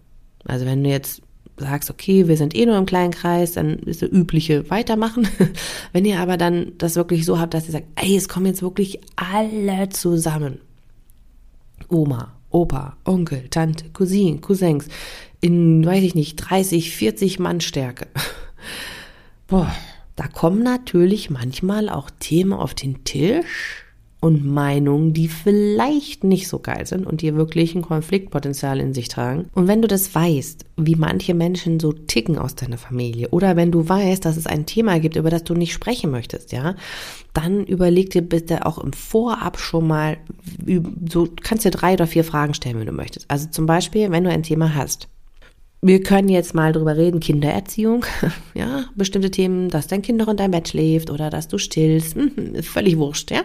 Also 0.45 0.67
wenn 0.67 0.83
du 0.83 0.91
jetzt 0.91 1.23
sagst, 1.57 1.91
okay, 1.91 2.29
wir 2.29 2.37
sind 2.37 2.55
eh 2.55 2.67
nur 2.67 2.77
im 2.77 2.87
kleinen 2.87 3.13
Kreis, 3.13 3.53
dann 3.53 3.79
ist 3.81 4.03
der 4.03 4.13
übliche 4.13 4.71
weitermachen. 4.71 5.29
wenn 5.93 6.05
ihr 6.05 6.21
aber 6.21 6.37
dann 6.37 6.73
das 6.79 6.97
wirklich 6.97 7.25
so 7.25 7.39
habt, 7.39 7.55
dass 7.55 7.67
ihr 7.67 7.73
sagt, 7.73 7.87
ey, 7.97 8.17
es 8.17 8.29
kommen 8.29 8.47
jetzt 8.47 8.63
wirklich 8.63 9.01
alle 9.17 9.89
zusammen. 9.89 10.61
Oma, 11.89 12.33
Opa, 12.51 12.97
Onkel, 13.05 13.49
Tante, 13.49 13.91
Cousin, 13.91 14.41
Cousins, 14.41 14.87
in, 15.41 15.85
weiß 15.85 16.03
ich 16.03 16.15
nicht, 16.15 16.37
30, 16.37 16.93
40 16.93 17.39
Mann 17.39 17.61
Stärke. 17.61 18.09
Boah, 19.47 19.73
da 20.17 20.27
kommen 20.27 20.63
natürlich 20.63 21.31
manchmal 21.31 21.89
auch 21.89 22.11
Themen 22.19 22.53
auf 22.53 22.75
den 22.75 23.05
Tisch, 23.05 23.85
und 24.21 24.45
Meinungen, 24.45 25.13
die 25.13 25.29
vielleicht 25.29 26.25
nicht 26.25 26.49
so 26.49 26.59
geil 26.59 26.87
sind 26.87 27.07
und 27.07 27.23
die 27.23 27.37
wirklich 27.37 27.75
ein 27.75 27.83
Konfliktpotenzial 27.83 28.81
in 28.81 28.93
sich 28.93 29.09
tragen. 29.09 29.47
Und 29.55 29.69
wenn 29.69 29.81
du 29.81 29.87
das 29.87 30.13
weißt, 30.13 30.65
wie 30.77 30.97
manche 30.97 31.35
Menschen 31.35 31.79
so 31.79 31.93
ticken 31.93 32.37
aus 32.37 32.57
deiner 32.57 32.79
Familie, 32.79 33.29
oder 33.29 33.55
wenn 33.55 33.71
du 33.71 33.89
weißt, 33.89 34.25
dass 34.25 34.37
es 34.37 34.47
ein 34.47 34.67
Thema 34.67 34.99
gibt, 34.99 35.15
über 35.15 35.31
das 35.31 35.45
du 35.45 35.55
nicht 35.55 35.73
sprechen 35.73 36.11
möchtest, 36.11 36.51
ja, 36.51 36.75
dann 37.33 37.65
überleg 37.65 38.11
dir 38.11 38.23
bitte 38.23 38.67
auch 38.67 38.79
im 38.79 38.93
Vorab 38.93 39.59
schon 39.59 39.87
mal, 39.87 40.17
so 41.09 41.29
kannst 41.43 41.65
dir 41.65 41.71
drei 41.71 41.93
oder 41.93 42.09
vier 42.09 42.25
Fragen 42.25 42.55
stellen, 42.55 42.81
wenn 42.81 42.87
du 42.87 42.93
möchtest. 42.93 43.31
Also 43.31 43.49
zum 43.49 43.67
Beispiel, 43.67 44.11
wenn 44.11 44.25
du 44.25 44.31
ein 44.31 44.43
Thema 44.43 44.75
hast, 44.75 45.09
wir 45.81 46.03
können 46.03 46.29
jetzt 46.29 46.55
mal 46.55 46.73
drüber 46.73 46.97
reden, 46.97 47.21
Kindererziehung, 47.21 48.05
ja, 48.55 48.87
bestimmte 48.97 49.31
Themen, 49.31 49.69
dass 49.69 49.87
dein 49.87 50.03
Kind 50.03 50.19
noch 50.19 50.27
in 50.27 50.37
deinem 50.37 50.51
Bett 50.51 50.69
schläft 50.69 51.11
oder 51.11 51.31
dass 51.31 51.47
du 51.47 51.59
stillst, 51.59 52.17
völlig 52.63 52.99
wurscht, 52.99 53.31
ja. 53.31 53.43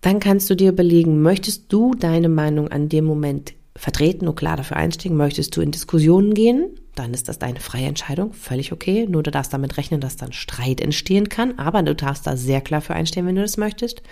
Dann 0.00 0.18
kannst 0.20 0.48
du 0.48 0.54
dir 0.54 0.70
überlegen, 0.70 1.20
möchtest 1.20 1.72
du 1.72 1.94
deine 1.94 2.28
Meinung 2.28 2.68
an 2.68 2.88
dem 2.88 3.04
Moment 3.04 3.52
vertreten 3.76 4.28
und 4.28 4.36
klar 4.36 4.56
dafür 4.56 4.76
einstehen? 4.76 5.16
Möchtest 5.16 5.56
du 5.56 5.60
in 5.60 5.70
Diskussionen 5.70 6.34
gehen? 6.34 6.70
Dann 6.94 7.14
ist 7.14 7.28
das 7.28 7.38
deine 7.38 7.60
freie 7.60 7.86
Entscheidung, 7.86 8.32
völlig 8.32 8.72
okay. 8.72 9.06
Nur 9.08 9.22
du 9.22 9.30
darfst 9.30 9.52
damit 9.52 9.76
rechnen, 9.76 10.00
dass 10.00 10.16
dann 10.16 10.32
Streit 10.32 10.80
entstehen 10.80 11.28
kann, 11.28 11.58
aber 11.58 11.82
du 11.82 11.94
darfst 11.94 12.26
da 12.26 12.36
sehr 12.36 12.60
klar 12.60 12.80
für 12.80 12.94
einstehen, 12.94 13.26
wenn 13.26 13.36
du 13.36 13.42
das 13.42 13.56
möchtest. 13.56 14.02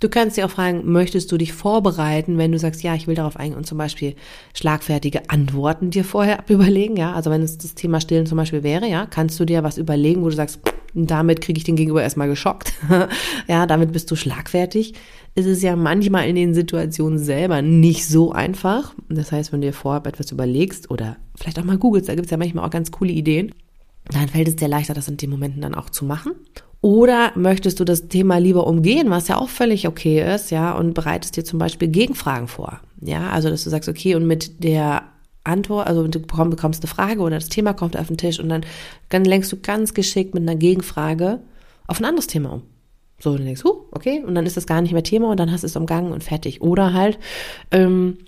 Du 0.00 0.08
kannst 0.08 0.36
dir 0.36 0.46
auch 0.46 0.50
fragen, 0.50 0.90
möchtest 0.90 1.30
du 1.30 1.38
dich 1.38 1.52
vorbereiten, 1.52 2.36
wenn 2.36 2.50
du 2.50 2.58
sagst, 2.58 2.82
ja, 2.82 2.94
ich 2.94 3.06
will 3.06 3.14
darauf 3.14 3.36
eingehen 3.36 3.56
und 3.56 3.66
zum 3.66 3.78
Beispiel 3.78 4.16
schlagfertige 4.52 5.30
Antworten 5.30 5.90
dir 5.90 6.04
vorher 6.04 6.42
überlegen, 6.48 6.96
ja. 6.96 7.12
Also 7.12 7.30
wenn 7.30 7.42
es 7.42 7.56
das 7.56 7.74
Thema 7.74 8.00
Stillen 8.00 8.26
zum 8.26 8.36
Beispiel 8.36 8.62
wäre, 8.62 8.88
ja, 8.88 9.06
kannst 9.06 9.38
du 9.38 9.44
dir 9.44 9.62
was 9.62 9.78
überlegen, 9.78 10.22
wo 10.22 10.28
du 10.28 10.34
sagst, 10.34 10.60
damit 10.94 11.40
kriege 11.40 11.58
ich 11.58 11.64
den 11.64 11.76
Gegenüber 11.76 12.02
erstmal 12.02 12.28
geschockt. 12.28 12.72
ja, 13.48 13.66
damit 13.66 13.92
bist 13.92 14.10
du 14.10 14.16
schlagfertig. 14.16 14.94
Es 15.34 15.46
ist 15.46 15.62
ja 15.62 15.76
manchmal 15.76 16.28
in 16.28 16.36
den 16.36 16.52
Situationen 16.52 17.18
selber 17.18 17.62
nicht 17.62 18.06
so 18.06 18.32
einfach. 18.32 18.94
Das 19.08 19.32
heißt, 19.32 19.52
wenn 19.52 19.62
du 19.62 19.68
dir 19.68 19.72
vorab 19.72 20.06
etwas 20.06 20.30
überlegst 20.30 20.90
oder 20.90 21.16
vielleicht 21.36 21.58
auch 21.58 21.64
mal 21.64 21.78
googelst, 21.78 22.08
da 22.08 22.14
gibt 22.14 22.26
es 22.26 22.30
ja 22.30 22.36
manchmal 22.36 22.66
auch 22.66 22.70
ganz 22.70 22.90
coole 22.90 23.12
Ideen, 23.12 23.52
dann 24.10 24.28
fällt 24.28 24.48
es 24.48 24.56
dir 24.56 24.68
leichter, 24.68 24.94
das 24.94 25.08
in 25.08 25.16
den 25.16 25.30
Momenten 25.30 25.62
dann 25.62 25.74
auch 25.74 25.88
zu 25.88 26.04
machen. 26.04 26.32
Oder 26.82 27.32
möchtest 27.36 27.78
du 27.78 27.84
das 27.84 28.08
Thema 28.08 28.38
lieber 28.38 28.66
umgehen, 28.66 29.08
was 29.08 29.28
ja 29.28 29.38
auch 29.38 29.48
völlig 29.48 29.86
okay 29.86 30.34
ist, 30.34 30.50
ja, 30.50 30.72
und 30.72 30.94
bereitest 30.94 31.36
dir 31.36 31.44
zum 31.44 31.58
Beispiel 31.58 31.88
Gegenfragen 31.88 32.48
vor. 32.48 32.80
Ja, 33.00 33.30
also 33.30 33.48
dass 33.48 33.64
du 33.64 33.70
sagst, 33.70 33.88
okay, 33.88 34.16
und 34.16 34.26
mit 34.26 34.64
der 34.64 35.04
Antwort, 35.44 35.86
also 35.86 36.06
du 36.06 36.20
bekommst 36.20 36.82
eine 36.82 36.88
Frage 36.88 37.20
oder 37.20 37.36
das 37.36 37.48
Thema 37.48 37.72
kommt 37.72 37.96
auf 37.96 38.08
den 38.08 38.16
Tisch 38.16 38.40
und 38.40 38.48
dann, 38.48 38.66
dann 39.08 39.24
lenkst 39.24 39.50
du 39.52 39.56
ganz 39.60 39.94
geschickt 39.94 40.34
mit 40.34 40.42
einer 40.42 40.56
Gegenfrage 40.56 41.40
auf 41.86 42.00
ein 42.00 42.04
anderes 42.04 42.26
Thema 42.26 42.52
um. 42.54 42.62
So, 43.22 43.36
dann 43.36 43.46
denkst 43.46 43.62
du, 43.62 43.68
huh, 43.68 43.84
okay, 43.92 44.22
und 44.26 44.34
dann 44.34 44.46
ist 44.46 44.56
das 44.56 44.66
gar 44.66 44.82
nicht 44.82 44.92
mehr 44.92 45.04
Thema 45.04 45.30
und 45.30 45.38
dann 45.38 45.52
hast 45.52 45.62
du 45.62 45.66
es 45.68 45.76
umgangen 45.76 46.12
und 46.12 46.24
fertig. 46.24 46.60
Oder 46.60 46.92
halt, 46.92 47.20
ähm, 47.70 48.18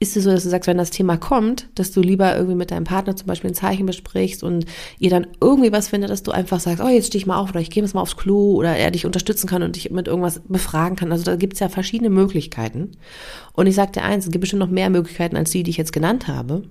ist 0.00 0.16
es 0.16 0.24
so, 0.24 0.30
dass 0.30 0.42
du 0.42 0.48
sagst, 0.48 0.66
wenn 0.66 0.78
das 0.78 0.90
Thema 0.90 1.16
kommt, 1.16 1.68
dass 1.76 1.92
du 1.92 2.00
lieber 2.00 2.34
irgendwie 2.34 2.56
mit 2.56 2.72
deinem 2.72 2.82
Partner 2.82 3.14
zum 3.14 3.28
Beispiel 3.28 3.52
ein 3.52 3.54
Zeichen 3.54 3.86
besprichst 3.86 4.42
und 4.42 4.66
ihr 4.98 5.10
dann 5.10 5.28
irgendwie 5.40 5.70
was 5.70 5.86
findet, 5.86 6.10
dass 6.10 6.24
du 6.24 6.32
einfach 6.32 6.58
sagst, 6.58 6.82
oh, 6.82 6.88
jetzt 6.88 7.06
steh 7.06 7.18
ich 7.18 7.26
mal 7.26 7.36
auf 7.38 7.50
oder 7.50 7.60
ich 7.60 7.70
gehe 7.70 7.84
jetzt 7.84 7.94
mal 7.94 8.00
aufs 8.00 8.16
Klo 8.16 8.54
oder 8.56 8.74
er 8.76 8.90
dich 8.90 9.06
unterstützen 9.06 9.46
kann 9.46 9.62
und 9.62 9.76
dich 9.76 9.92
mit 9.92 10.08
irgendwas 10.08 10.40
befragen 10.48 10.96
kann. 10.96 11.12
Also 11.12 11.22
da 11.22 11.36
gibt 11.36 11.52
es 11.52 11.60
ja 11.60 11.68
verschiedene 11.68 12.10
Möglichkeiten. 12.10 12.90
Und 13.52 13.68
ich 13.68 13.76
sag 13.76 13.92
dir 13.92 14.02
eins, 14.02 14.24
es 14.24 14.32
gibt 14.32 14.40
bestimmt 14.40 14.58
noch 14.58 14.70
mehr 14.70 14.90
Möglichkeiten 14.90 15.36
als 15.36 15.52
die, 15.52 15.62
die 15.62 15.70
ich 15.70 15.76
jetzt 15.76 15.92
genannt 15.92 16.26
habe. 16.26 16.64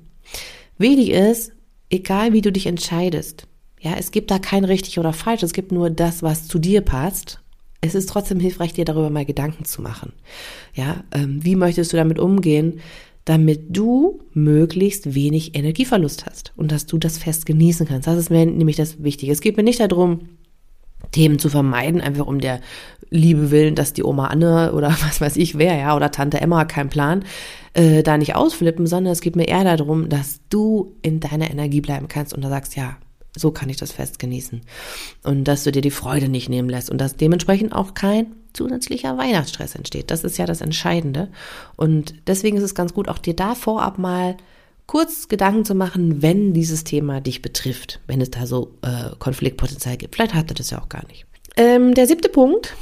Wichtig 0.77 1.11
ist, 1.11 1.53
egal 1.89 2.33
wie 2.33 2.41
du 2.41 2.51
dich 2.51 2.65
entscheidest, 2.65 3.47
Ja, 3.79 3.93
es 3.97 4.11
gibt 4.11 4.29
da 4.29 4.37
kein 4.37 4.63
richtig 4.63 4.99
oder 4.99 5.11
falsch, 5.13 5.41
es 5.41 5.53
gibt 5.53 5.71
nur 5.71 5.89
das, 5.89 6.21
was 6.21 6.47
zu 6.47 6.59
dir 6.59 6.81
passt. 6.81 7.39
Es 7.81 7.95
ist 7.95 8.09
trotzdem 8.09 8.39
hilfreich, 8.39 8.73
dir 8.73 8.85
darüber 8.85 9.09
mal 9.09 9.25
Gedanken 9.25 9.65
zu 9.65 9.81
machen. 9.81 10.13
Ja, 10.73 11.03
ähm, 11.11 11.43
wie 11.43 11.55
möchtest 11.55 11.91
du 11.91 11.97
damit 11.97 12.19
umgehen, 12.19 12.79
damit 13.25 13.75
du 13.75 14.19
möglichst 14.33 15.13
wenig 15.13 15.55
Energieverlust 15.55 16.25
hast 16.25 16.53
und 16.55 16.71
dass 16.71 16.85
du 16.85 16.97
das 16.97 17.17
Fest 17.17 17.45
genießen 17.45 17.88
kannst. 17.88 18.07
Das 18.07 18.17
ist 18.17 18.29
mir 18.29 18.45
nämlich 18.45 18.75
das 18.75 19.03
Wichtige. 19.03 19.31
Es 19.31 19.41
geht 19.41 19.57
mir 19.57 19.63
nicht 19.63 19.79
darum, 19.79 20.29
Themen 21.11 21.39
zu 21.39 21.50
vermeiden, 21.50 22.01
einfach 22.01 22.27
um 22.27 22.39
der 22.39 22.61
Liebe 23.09 23.51
willen, 23.51 23.75
dass 23.75 23.93
die 23.93 24.03
Oma 24.03 24.27
Anne 24.27 24.73
oder 24.73 24.89
was 25.01 25.21
weiß 25.21 25.38
ich 25.38 25.57
wer, 25.57 25.75
ja, 25.75 25.95
oder 25.95 26.11
Tante 26.11 26.39
Emma, 26.39 26.65
kein 26.65 26.89
Plan, 26.89 27.25
äh, 27.73 28.03
da 28.03 28.17
nicht 28.17 28.35
ausflippen, 28.35 28.88
sondern 28.88 29.11
es 29.11 29.21
geht 29.21 29.35
mir 29.35 29.47
eher 29.47 29.63
darum, 29.63 30.09
dass 30.09 30.41
du 30.50 30.95
in 31.01 31.19
deiner 31.19 31.51
Energie 31.51 31.81
bleiben 31.81 32.07
kannst 32.07 32.33
und 32.33 32.43
da 32.43 32.50
sagst, 32.50 32.75
ja, 32.75 32.97
so 33.35 33.51
kann 33.51 33.69
ich 33.69 33.77
das 33.77 33.91
Fest 33.91 34.19
genießen. 34.19 34.61
Und 35.23 35.45
dass 35.45 35.63
du 35.63 35.71
dir 35.71 35.81
die 35.81 35.91
Freude 35.91 36.29
nicht 36.29 36.50
nehmen 36.50 36.69
lässt 36.69 36.89
und 36.89 37.00
dass 37.00 37.15
dementsprechend 37.15 37.73
auch 37.73 37.93
kein 37.93 38.35
zusätzlicher 38.53 39.17
Weihnachtsstress 39.17 39.75
entsteht. 39.75 40.11
Das 40.11 40.23
ist 40.23 40.38
ja 40.38 40.45
das 40.45 40.61
Entscheidende. 40.61 41.29
Und 41.77 42.15
deswegen 42.27 42.57
ist 42.57 42.63
es 42.63 42.75
ganz 42.75 42.93
gut, 42.93 43.07
auch 43.07 43.17
dir 43.17 43.35
da 43.35 43.55
vorab 43.55 43.97
mal 43.97 44.35
kurz 44.88 45.29
Gedanken 45.29 45.63
zu 45.63 45.73
machen, 45.73 46.21
wenn 46.21 46.53
dieses 46.53 46.83
Thema 46.83 47.21
dich 47.21 47.41
betrifft, 47.41 48.01
wenn 48.07 48.19
es 48.19 48.31
da 48.31 48.45
so 48.45 48.73
äh, 48.81 49.15
Konfliktpotenzial 49.19 49.95
gibt. 49.95 50.15
Vielleicht 50.15 50.33
hat 50.33 50.51
er 50.51 50.55
das 50.55 50.69
ja 50.69 50.81
auch 50.81 50.89
gar 50.89 51.07
nicht. 51.07 51.25
Ähm, 51.55 51.93
der 51.93 52.07
siebte 52.07 52.29
Punkt 52.29 52.75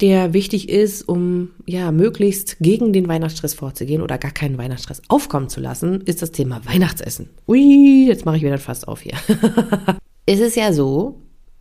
der 0.00 0.32
wichtig 0.32 0.68
ist, 0.68 1.08
um 1.08 1.50
ja 1.66 1.92
möglichst 1.92 2.58
gegen 2.60 2.92
den 2.92 3.08
Weihnachtsstress 3.08 3.54
vorzugehen 3.54 4.02
oder 4.02 4.18
gar 4.18 4.30
keinen 4.30 4.58
Weihnachtsstress 4.58 5.02
aufkommen 5.08 5.48
zu 5.48 5.60
lassen, 5.60 6.00
ist 6.02 6.22
das 6.22 6.32
Thema 6.32 6.60
Weihnachtsessen. 6.64 7.28
Ui, 7.46 8.06
jetzt 8.06 8.24
mache 8.24 8.38
ich 8.38 8.42
wieder 8.42 8.58
fast 8.58 8.88
auf 8.88 9.00
hier. 9.00 9.14
es 10.26 10.40
ist 10.40 10.56
ja 10.56 10.72
so, 10.72 11.20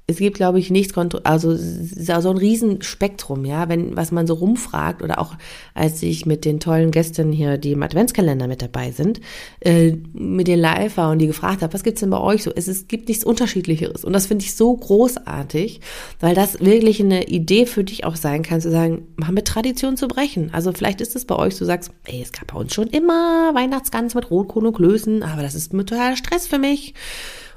es 0.10 0.18
gibt, 0.18 0.38
glaube 0.38 0.60
ich, 0.60 0.72
nichts, 0.72 0.98
also 1.24 1.56
so 1.56 2.30
ein 2.30 2.38
Riesenspektrum, 2.38 3.46
ja, 3.46 3.70
wenn, 3.70 3.96
was 3.96 4.12
man 4.12 4.26
so 4.26 4.34
rumfragt 4.34 5.04
oder 5.04 5.20
auch 5.20 5.36
als 5.76 6.02
ich 6.02 6.26
mit 6.26 6.46
den 6.46 6.60
tollen 6.60 6.90
Gästen 6.90 7.32
hier, 7.32 7.58
die 7.60 7.74
im 7.74 7.84
Adventskalender 7.84 8.48
mit 8.48 8.64
dabei 8.64 8.92
sind, 8.92 9.22
äh, 9.60 9.94
mit 10.14 10.48
den 10.48 10.60
Live 10.60 10.98
und 10.98 11.20
die 11.20 11.28
gefragt 11.28 11.62
habe, 11.62 11.74
was 11.74 11.84
gibt's 11.84 12.00
denn 12.02 12.10
bei 12.10 12.20
euch 12.20 12.44
so? 12.44 12.52
Es, 12.56 12.68
es 12.68 12.88
gibt 12.88 13.08
nichts 13.08 13.24
Unterschiedlicheres 13.24 14.04
und 14.04 14.14
das 14.14 14.26
finde 14.26 14.46
ich 14.46 14.56
so 14.56 14.76
großartig, 14.76 15.80
weil 16.20 16.34
das 16.34 16.60
wirklich 16.60 17.00
eine 17.00 17.28
Idee 17.28 17.68
für 17.68 17.84
dich 17.84 18.04
auch 18.04 18.16
sein 18.16 18.42
kann, 18.42 18.62
zu 18.62 18.72
sagen, 18.72 19.08
mal 19.16 19.32
mit 19.32 19.46
Tradition 19.46 19.96
zu 19.96 20.08
brechen. 20.08 20.50
Also 20.54 20.72
vielleicht 20.72 21.02
ist 21.02 21.16
es 21.16 21.26
bei 21.26 21.36
euch, 21.36 21.56
du 21.56 21.66
sagst, 21.66 21.92
ey, 22.06 22.22
es 22.22 22.32
gab 22.32 22.52
bei 22.52 22.60
uns 22.60 22.74
schon 22.74 22.88
immer 22.88 23.54
Weihnachtsgans 23.54 24.16
mit 24.16 24.32
Rotkohl 24.32 24.66
und 24.66 24.76
Klößen, 24.76 25.22
aber 25.22 25.44
das 25.44 25.54
ist 25.54 25.72
total 25.72 26.18
Stress 26.18 26.48
für 26.48 26.58
mich. 26.58 26.96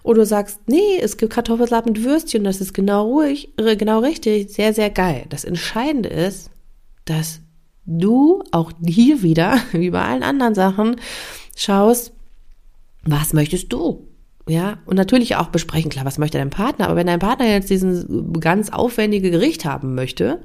Oder 0.02 0.20
du 0.20 0.26
sagst, 0.26 0.60
nee, 0.66 0.98
es 1.00 1.16
gibt 1.16 1.32
Kartoffelsalat 1.32 1.86
mit 1.86 2.02
Würstchen, 2.02 2.44
das 2.44 2.60
ist 2.60 2.74
genau 2.74 3.06
ruhig, 3.06 3.52
genau 3.56 4.00
richtig, 4.00 4.52
sehr, 4.52 4.74
sehr 4.74 4.90
geil. 4.90 5.26
Das 5.28 5.44
Entscheidende 5.44 6.08
ist, 6.08 6.50
dass 7.04 7.40
du 7.84 8.42
auch 8.50 8.72
hier 8.84 9.22
wieder, 9.22 9.58
wie 9.72 9.90
bei 9.90 10.02
allen 10.02 10.22
anderen 10.22 10.54
Sachen, 10.54 10.96
schaust, 11.56 12.12
was 13.04 13.32
möchtest 13.32 13.72
du? 13.72 14.08
Ja, 14.48 14.78
und 14.86 14.96
natürlich 14.96 15.36
auch 15.36 15.48
besprechen, 15.48 15.90
klar, 15.90 16.04
was 16.04 16.18
möchte 16.18 16.38
dein 16.38 16.50
Partner, 16.50 16.86
aber 16.86 16.96
wenn 16.96 17.06
dein 17.06 17.20
Partner 17.20 17.46
jetzt 17.46 17.70
diesen 17.70 18.32
ganz 18.40 18.70
aufwendige 18.70 19.30
Gericht 19.30 19.64
haben 19.64 19.94
möchte, 19.94 20.40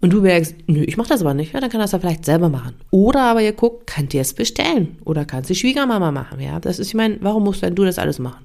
und 0.00 0.12
du 0.12 0.20
merkst, 0.20 0.54
nö, 0.68 0.84
ich 0.84 0.96
mach 0.96 1.08
das 1.08 1.22
aber 1.22 1.34
nicht, 1.34 1.52
ja, 1.52 1.60
dann 1.60 1.70
kann 1.70 1.80
das 1.80 1.92
ja 1.92 1.98
vielleicht 1.98 2.24
selber 2.24 2.48
machen. 2.48 2.76
Oder 2.90 3.22
aber 3.22 3.42
ihr 3.42 3.52
guckt, 3.52 3.88
könnt 3.88 4.14
ihr 4.14 4.20
es 4.20 4.32
bestellen? 4.32 4.96
Oder 5.04 5.24
kannst 5.24 5.50
die 5.50 5.56
Schwiegermama 5.56 6.12
machen, 6.12 6.40
ja? 6.40 6.60
Das 6.60 6.78
ist, 6.78 6.88
ich 6.88 6.94
meine, 6.94 7.18
warum 7.20 7.42
musst 7.42 7.62
denn 7.62 7.74
du 7.74 7.84
das 7.84 7.98
alles 7.98 8.20
machen? 8.20 8.44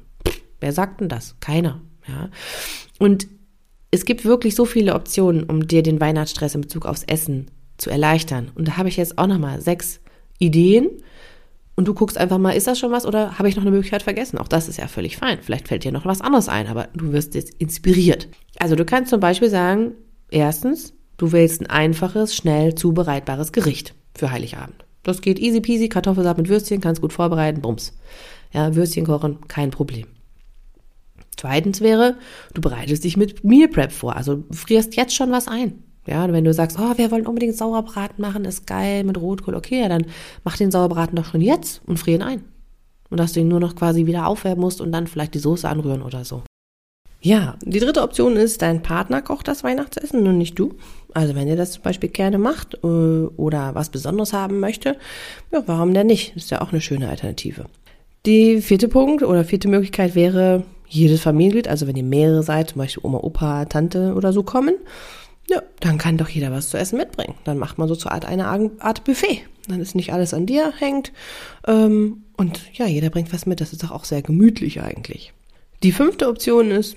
Wer 0.64 0.72
sagt 0.72 1.02
denn 1.02 1.10
das? 1.10 1.36
Keiner. 1.42 1.82
Ja. 2.08 2.30
Und 3.00 3.28
es 3.92 4.06
gibt 4.06 4.24
wirklich 4.24 4.56
so 4.56 4.64
viele 4.64 4.96
Optionen, 4.96 5.44
um 5.44 5.68
dir 5.68 5.84
den 5.84 6.00
Weihnachtsstress 6.00 6.56
in 6.56 6.62
Bezug 6.62 6.86
aufs 6.86 7.04
Essen 7.04 7.52
zu 7.78 7.90
erleichtern. 7.90 8.50
Und 8.56 8.70
da 8.70 8.78
habe 8.78 8.88
ich 8.88 8.96
jetzt 8.96 9.18
auch 9.18 9.28
nochmal 9.28 9.60
sechs 9.60 10.00
Ideen. 10.40 10.90
Und 11.76 11.88
du 11.90 11.94
guckst 11.94 12.18
einfach 12.18 12.38
mal, 12.38 12.52
ist 12.52 12.66
das 12.66 12.80
schon 12.80 12.92
was 12.92 13.06
oder 13.06 13.38
habe 13.38 13.50
ich 13.50 13.58
noch 13.58 13.64
eine 13.64 13.72
Möglichkeit 13.72 14.04
vergessen? 14.04 14.38
Auch 14.38 14.48
das 14.48 14.70
ist 14.70 14.78
ja 14.78 14.88
völlig 14.88 15.18
fein. 15.18 15.40
Vielleicht 15.42 15.68
fällt 15.68 15.84
dir 15.84 15.92
noch 15.92 16.06
was 16.06 16.22
anderes 16.22 16.48
ein, 16.48 16.68
aber 16.68 16.88
du 16.96 17.12
wirst 17.12 17.36
jetzt 17.36 17.56
inspiriert. 17.58 18.30
Also 18.58 18.78
du 18.78 18.86
kannst 18.86 19.10
zum 19.10 19.20
Beispiel 19.20 19.50
sagen, 19.50 19.92
erstens, 20.30 20.94
du 21.18 21.34
wählst 21.34 21.60
ein 21.60 21.68
einfaches, 21.68 22.36
schnell 22.36 22.76
zubereitbares 22.76 23.52
Gericht 23.52 23.96
für 24.16 24.32
Heiligabend. 24.32 24.86
Das 25.04 25.22
geht 25.22 25.40
easy 25.40 25.60
peasy, 25.60 25.90
Kartoffelsalat 25.90 26.38
mit 26.38 26.48
Würstchen, 26.48 26.80
kannst 26.80 27.02
gut 27.02 27.12
vorbereiten, 27.12 27.62
bums. 27.62 27.94
Ja, 28.54 28.74
Würstchen 28.76 29.06
kochen, 29.06 29.40
kein 29.50 29.70
Problem. 29.70 30.08
Zweitens 31.38 31.82
wäre, 31.82 32.18
du 32.54 32.62
bereitest 32.62 33.04
dich 33.04 33.18
mit 33.18 33.44
Meal 33.44 33.68
Prep 33.68 33.92
vor, 33.92 34.16
also 34.16 34.44
frierst 34.52 34.96
jetzt 34.96 35.16
schon 35.16 35.32
was 35.32 35.48
ein. 35.48 35.84
Ja, 36.06 36.32
wenn 36.32 36.44
du 36.44 36.54
sagst, 36.54 36.78
oh, 36.80 36.98
wir 36.98 37.12
wollen 37.12 37.28
unbedingt 37.28 37.56
Sauerbraten 37.56 38.22
machen, 38.22 38.46
ist 38.46 38.68
geil 38.68 39.04
mit 39.04 39.20
Rotkohl, 39.20 39.56
okay, 39.56 39.82
ja, 39.82 39.90
dann 39.90 40.06
mach 40.44 40.58
den 40.58 40.72
Sauerbraten 40.72 41.16
doch 41.16 41.26
schon 41.26 41.42
jetzt 41.42 41.82
und 41.86 41.98
frier 41.98 42.16
ihn 42.16 42.22
ein. 42.22 42.44
Und 43.10 43.20
dass 43.20 43.34
du 43.34 43.40
ihn 43.40 43.48
nur 43.48 43.60
noch 43.60 43.76
quasi 43.76 44.06
wieder 44.06 44.28
aufwärmen 44.28 44.62
musst 44.62 44.82
und 44.82 44.92
dann 44.92 45.08
vielleicht 45.08 45.34
die 45.34 45.40
Soße 45.40 45.68
anrühren 45.68 46.02
oder 46.02 46.26
so. 46.26 46.44
Ja, 47.22 47.56
die 47.64 47.80
dritte 47.80 48.02
Option 48.02 48.36
ist, 48.36 48.62
dein 48.62 48.82
Partner 48.82 49.22
kocht 49.22 49.48
das 49.48 49.64
Weihnachtsessen 49.64 50.28
und 50.28 50.38
nicht 50.38 50.60
du. 50.60 50.74
Also 51.14 51.36
wenn 51.36 51.48
ihr 51.48 51.56
das 51.56 51.72
zum 51.72 51.84
Beispiel 51.84 52.10
gerne 52.10 52.38
macht 52.38 52.74
äh, 52.84 52.88
oder 52.88 53.76
was 53.76 53.90
Besonderes 53.90 54.34
haben 54.34 54.60
möchte, 54.60 54.98
ja, 55.52 55.64
warum 55.66 55.94
denn 55.94 56.08
nicht? 56.08 56.36
Ist 56.36 56.52
ja 56.52 56.62
auch 56.62 56.74
eine 56.74 56.82
schöne 56.82 57.08
Alternative. 57.08 57.66
Die 58.26 58.62
vierte 58.62 58.90
Punkt 58.90 59.24
oder 59.24 59.46
vierte 59.46 59.70
Möglichkeit 59.70 60.16
wäre, 60.16 60.66
jedes 60.94 61.22
Familienmitglied, 61.22 61.68
also 61.68 61.88
wenn 61.88 61.96
ihr 61.96 62.04
mehrere 62.04 62.44
seid, 62.44 62.72
zum 62.72 62.80
Beispiel 62.80 63.04
Oma, 63.04 63.20
Opa, 63.20 63.66
Tante 63.66 64.14
oder 64.16 64.34
so 64.34 64.44
kommen, 64.44 64.76
ja, 65.50 65.62
dann 65.80 65.98
kann 65.98 66.18
doch 66.18 66.30
jeder 66.30 66.52
was 66.52 66.70
zu 66.70 66.78
essen 66.78 66.98
mitbringen. 66.98 67.36
Dann 67.44 67.58
macht 67.58 67.78
man 67.78 67.88
so 67.88 67.96
zur 67.96 68.12
Art 68.12 68.26
eine 68.26 68.48
Art 68.48 69.04
Buffet. 69.04 69.42
Dann 69.68 69.82
ist 69.82 69.96
nicht 69.96 70.14
alles 70.14 70.34
an 70.34 70.46
dir 70.46 70.74
hängt. 70.78 71.12
Ähm, 71.68 72.24
und 72.38 72.62
ja, 72.74 72.86
jeder 72.86 73.10
bringt 73.10 73.34
was 73.34 73.46
mit. 73.46 73.60
Das 73.60 73.74
ist 73.74 73.84
doch 73.84 73.92
auch 73.92 74.06
sehr 74.06 74.22
gemütlich 74.22 74.82
eigentlich. 74.82 75.34
Die 75.84 75.92
fünfte 75.92 76.28
Option 76.30 76.72
ist, 76.72 76.96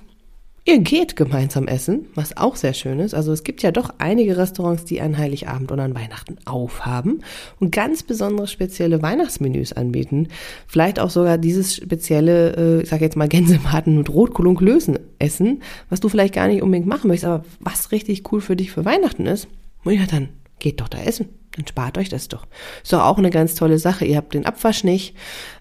Ihr 0.69 0.81
geht 0.81 1.15
gemeinsam 1.15 1.69
essen, 1.69 2.07
was 2.17 2.37
auch 2.37 2.57
sehr 2.57 2.75
schön 2.75 2.99
ist. 2.99 3.15
Also 3.15 3.33
es 3.33 3.45
gibt 3.45 3.63
ja 3.63 3.71
doch 3.71 3.95
einige 3.99 4.37
Restaurants, 4.37 4.85
die 4.85 5.01
an 5.01 5.17
Heiligabend 5.17 5.71
und 5.71 5.79
an 5.79 5.95
Weihnachten 5.95 6.39
aufhaben 6.45 7.23
und 7.61 7.71
ganz 7.71 8.03
besondere 8.03 8.49
spezielle 8.49 9.01
Weihnachtsmenüs 9.01 9.75
anbieten. 9.75 10.27
Vielleicht 10.67 10.99
auch 10.99 11.11
sogar 11.11 11.39
dieses 11.39 11.77
spezielle, 11.77 12.57
äh, 12.57 12.83
ich 12.83 12.89
sage 12.89 13.05
jetzt 13.05 13.17
mal 13.17 13.29
Gänsebraten 13.29 13.97
mit 13.97 14.11
Rotkohl 14.11 14.53
Klößen 14.57 14.99
essen, 15.21 15.63
was 15.89 16.01
du 16.01 16.09
vielleicht 16.09 16.35
gar 16.35 16.49
nicht 16.49 16.63
unbedingt 16.63 16.89
machen 16.89 17.07
möchtest, 17.07 17.27
aber 17.27 17.45
was 17.61 17.93
richtig 17.93 18.33
cool 18.33 18.41
für 18.41 18.57
dich 18.57 18.73
für 18.73 18.85
Weihnachten 18.85 19.27
ist. 19.27 19.47
Ja, 19.85 20.05
dann 20.11 20.31
geht 20.59 20.81
doch 20.81 20.89
da 20.89 20.99
essen. 20.99 21.29
Dann 21.55 21.69
spart 21.69 21.97
euch 21.97 22.09
das 22.09 22.27
doch. 22.27 22.45
Ist 22.83 22.93
doch 22.93 23.05
auch 23.05 23.19
eine 23.19 23.31
ganz 23.31 23.55
tolle 23.55 23.79
Sache. 23.79 24.05
Ihr 24.05 24.17
habt 24.17 24.35
den 24.35 24.47
Abwasch 24.47 24.83
nicht. 24.83 25.15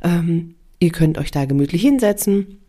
Ähm, 0.03 0.55
ihr 0.79 0.89
könnt 0.89 1.19
euch 1.19 1.29
da 1.29 1.45
gemütlich 1.45 1.83
hinsetzen 1.83 2.59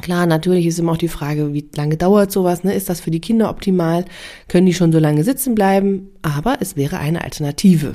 Klar, 0.00 0.26
natürlich 0.26 0.66
ist 0.66 0.78
immer 0.78 0.92
auch 0.92 0.98
die 0.98 1.08
Frage, 1.08 1.54
wie 1.54 1.68
lange 1.74 1.96
dauert 1.96 2.30
sowas, 2.30 2.62
ne? 2.62 2.74
Ist 2.74 2.88
das 2.88 3.00
für 3.00 3.10
die 3.10 3.20
Kinder 3.20 3.50
optimal? 3.50 4.04
Können 4.46 4.66
die 4.66 4.74
schon 4.74 4.92
so 4.92 4.98
lange 4.98 5.24
sitzen 5.24 5.54
bleiben? 5.54 6.10
Aber 6.22 6.58
es 6.60 6.76
wäre 6.76 6.98
eine 6.98 7.24
Alternative. 7.24 7.94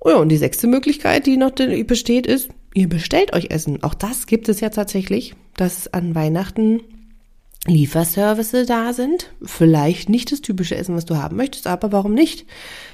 Oh 0.00 0.10
ja, 0.10 0.16
und 0.16 0.28
die 0.28 0.36
sechste 0.36 0.68
Möglichkeit, 0.68 1.26
die 1.26 1.36
noch 1.36 1.50
besteht, 1.50 2.26
ist, 2.26 2.50
ihr 2.74 2.88
bestellt 2.88 3.34
euch 3.34 3.50
Essen. 3.50 3.82
Auch 3.82 3.94
das 3.94 4.26
gibt 4.26 4.48
es 4.48 4.60
ja 4.60 4.68
tatsächlich, 4.70 5.34
dass 5.56 5.92
an 5.92 6.14
Weihnachten 6.14 6.80
Lieferservice 7.66 8.66
da 8.66 8.92
sind. 8.92 9.32
Vielleicht 9.42 10.08
nicht 10.08 10.30
das 10.30 10.40
typische 10.40 10.76
Essen, 10.76 10.94
was 10.94 11.04
du 11.04 11.16
haben 11.16 11.36
möchtest, 11.36 11.66
aber 11.66 11.92
warum 11.92 12.14
nicht? 12.14 12.46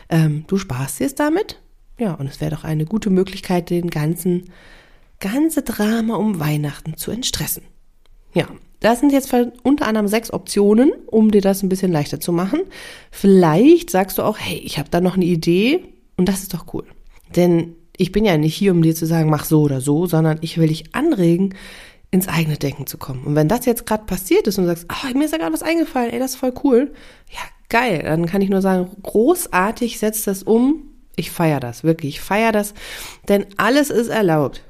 Ähm, 0.08 0.44
du 0.46 0.56
sparst 0.56 1.00
jetzt 1.00 1.20
damit. 1.20 1.60
Ja, 1.98 2.14
und 2.14 2.26
es 2.26 2.40
wäre 2.40 2.52
doch 2.52 2.64
eine 2.64 2.86
gute 2.86 3.10
Möglichkeit, 3.10 3.70
den 3.70 3.90
ganzen, 3.90 4.50
ganze 5.20 5.62
Drama 5.62 6.16
um 6.16 6.40
Weihnachten 6.40 6.96
zu 6.96 7.10
entstressen. 7.10 7.62
Ja, 8.34 8.46
das 8.80 9.00
sind 9.00 9.12
jetzt 9.12 9.32
unter 9.62 9.86
anderem 9.86 10.08
sechs 10.08 10.32
Optionen, 10.32 10.92
um 11.06 11.30
dir 11.30 11.40
das 11.40 11.62
ein 11.62 11.68
bisschen 11.68 11.92
leichter 11.92 12.20
zu 12.20 12.32
machen. 12.32 12.60
Vielleicht 13.10 13.90
sagst 13.90 14.18
du 14.18 14.22
auch, 14.22 14.38
hey, 14.38 14.58
ich 14.58 14.78
habe 14.78 14.88
da 14.90 15.00
noch 15.00 15.14
eine 15.14 15.24
Idee 15.24 15.84
und 16.16 16.28
das 16.28 16.42
ist 16.42 16.52
doch 16.52 16.74
cool. 16.74 16.84
Denn 17.36 17.76
ich 17.96 18.10
bin 18.10 18.24
ja 18.24 18.36
nicht 18.36 18.54
hier, 18.54 18.72
um 18.72 18.82
dir 18.82 18.94
zu 18.94 19.06
sagen, 19.06 19.30
mach 19.30 19.44
so 19.44 19.62
oder 19.62 19.80
so, 19.80 20.06
sondern 20.06 20.38
ich 20.40 20.58
will 20.58 20.68
dich 20.68 20.94
anregen, 20.94 21.54
ins 22.10 22.28
eigene 22.28 22.56
Denken 22.56 22.86
zu 22.86 22.98
kommen. 22.98 23.24
Und 23.24 23.36
wenn 23.36 23.48
das 23.48 23.64
jetzt 23.64 23.86
gerade 23.86 24.04
passiert 24.04 24.46
ist 24.46 24.58
und 24.58 24.64
du 24.64 24.68
sagst, 24.68 24.86
oh, 24.90 25.16
mir 25.16 25.24
ist 25.24 25.32
ja 25.32 25.38
gerade 25.38 25.52
was 25.52 25.62
eingefallen, 25.62 26.12
ey, 26.12 26.18
das 26.18 26.32
ist 26.32 26.36
voll 26.36 26.52
cool. 26.64 26.92
Ja, 27.30 27.40
geil. 27.68 28.02
Dann 28.04 28.26
kann 28.26 28.42
ich 28.42 28.50
nur 28.50 28.62
sagen, 28.62 28.90
großartig, 29.02 29.98
setz 29.98 30.24
das 30.24 30.42
um. 30.42 30.88
Ich 31.14 31.30
feier 31.30 31.60
das, 31.60 31.84
wirklich, 31.84 32.16
ich 32.16 32.20
feier 32.20 32.52
das. 32.52 32.74
Denn 33.28 33.46
alles 33.56 33.90
ist 33.90 34.08
erlaubt, 34.08 34.62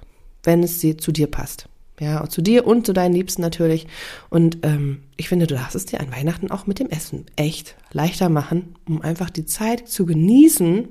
wenn 0.43 0.63
es 0.63 0.81
zu 0.81 1.13
dir 1.13 1.29
passt. 1.29 1.69
Ja, 2.03 2.29
zu 2.29 2.43
dir 2.43 2.67
und 2.67 2.85
zu 2.85 2.93
deinen 2.93 3.15
Liebsten 3.15 3.43
natürlich. 3.43 3.87
Und 4.29 4.59
ähm, 4.65 5.05
ich 5.17 5.29
finde, 5.29 5.47
du 5.47 5.55
darfst 5.55 5.77
es 5.77 5.87
dir 5.87 6.01
an 6.01 6.11
Weihnachten 6.11 6.51
auch 6.51 6.67
mit 6.67 6.81
dem 6.81 6.89
Essen 6.89 7.27
echt 7.37 7.77
leichter 7.93 8.29
machen, 8.29 8.75
um 8.89 9.03
einfach 9.03 9.31
die 9.31 9.47
Zeit 9.47 9.87
zu 9.87 10.05
genießen 10.05 10.89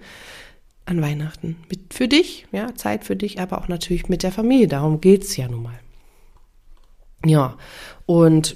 an 0.86 1.02
Weihnachten. 1.02 1.58
Mit, 1.70 1.94
für 1.94 2.08
dich, 2.08 2.48
ja, 2.54 2.74
Zeit 2.76 3.04
für 3.04 3.18
dich, 3.18 3.42
aber 3.42 3.58
auch 3.58 3.68
natürlich 3.68 4.08
mit 4.08 4.24
der 4.24 4.32
Familie. 4.32 4.70
Darum 4.70 5.02
geht's 5.02 5.36
ja 5.36 5.50
nun 5.50 5.64
mal. 5.64 5.80
Ja, 7.26 7.58
und 8.06 8.56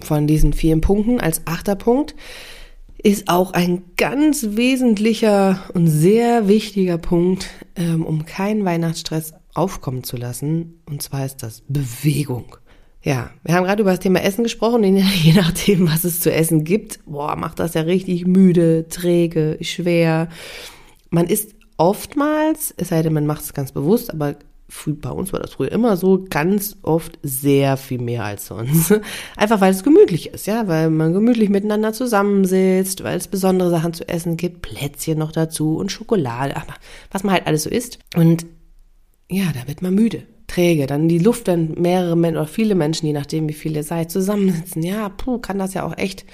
von 0.00 0.26
diesen 0.26 0.52
vielen 0.52 0.80
Punkten 0.80 1.20
als 1.20 1.42
achter 1.44 1.76
Punkt 1.76 2.16
ist 2.98 3.28
auch 3.28 3.52
ein 3.52 3.84
ganz 3.96 4.56
wesentlicher 4.56 5.62
und 5.74 5.86
sehr 5.86 6.48
wichtiger 6.48 6.98
Punkt, 6.98 7.50
ähm, 7.76 8.04
um 8.04 8.26
keinen 8.26 8.64
Weihnachtsstress 8.64 9.32
aufkommen 9.54 10.04
zu 10.04 10.16
lassen. 10.16 10.80
Und 10.86 11.02
zwar 11.02 11.24
ist 11.24 11.42
das 11.42 11.62
Bewegung. 11.68 12.56
Ja, 13.02 13.30
wir 13.42 13.54
haben 13.54 13.64
gerade 13.64 13.82
über 13.82 13.90
das 13.90 14.00
Thema 14.00 14.22
Essen 14.22 14.44
gesprochen. 14.44 14.82
Je 14.96 15.32
nachdem, 15.32 15.88
was 15.88 16.04
es 16.04 16.20
zu 16.20 16.32
essen 16.32 16.64
gibt, 16.64 17.00
boah, 17.06 17.36
macht 17.36 17.58
das 17.58 17.74
ja 17.74 17.82
richtig 17.82 18.26
müde, 18.26 18.88
träge, 18.88 19.58
schwer. 19.60 20.28
Man 21.10 21.26
ist 21.26 21.54
oftmals, 21.76 22.74
es 22.76 22.88
sei 22.88 23.02
denn, 23.02 23.12
man 23.12 23.26
macht 23.26 23.42
es 23.42 23.54
ganz 23.54 23.72
bewusst, 23.72 24.12
aber 24.12 24.36
bei 24.86 25.10
uns 25.10 25.32
war 25.32 25.40
das 25.40 25.52
früher 25.52 25.70
immer 25.70 25.96
so, 25.96 26.24
ganz 26.28 26.76
oft 26.82 27.18
sehr 27.22 27.76
viel 27.76 28.00
mehr 28.00 28.24
als 28.24 28.46
sonst. 28.46 28.94
Einfach 29.36 29.60
weil 29.60 29.70
es 29.70 29.84
gemütlich 29.84 30.30
ist, 30.30 30.46
ja, 30.46 30.66
weil 30.66 30.90
man 30.90 31.12
gemütlich 31.12 31.48
miteinander 31.48 31.92
zusammensitzt, 31.92 33.04
weil 33.04 33.18
es 33.18 33.28
besondere 33.28 33.70
Sachen 33.70 33.92
zu 33.92 34.08
essen 34.08 34.36
gibt, 34.36 34.62
Plätzchen 34.62 35.18
noch 35.18 35.32
dazu 35.32 35.76
und 35.76 35.92
Schokolade, 35.92 36.54
ach, 36.56 36.66
was 37.10 37.22
man 37.22 37.34
halt 37.34 37.46
alles 37.46 37.64
so 37.64 37.70
isst. 37.70 37.98
Und 38.16 38.46
ja, 39.30 39.44
da 39.52 39.66
wird 39.66 39.82
man 39.82 39.94
müde, 39.94 40.22
träge. 40.46 40.86
Dann 40.86 41.08
die 41.08 41.18
Luft, 41.18 41.46
wenn 41.46 41.72
mehrere 41.80 42.16
Menschen 42.16 42.38
oder 42.38 42.46
viele 42.46 42.74
Menschen, 42.74 43.06
je 43.06 43.12
nachdem 43.12 43.48
wie 43.48 43.54
viele 43.54 43.82
seid, 43.82 44.10
zusammensitzen, 44.10 44.82
ja, 44.82 45.08
puh, 45.08 45.38
kann 45.38 45.58
das 45.58 45.74
ja 45.74 45.84
auch 45.84 45.96
echt 45.96 46.24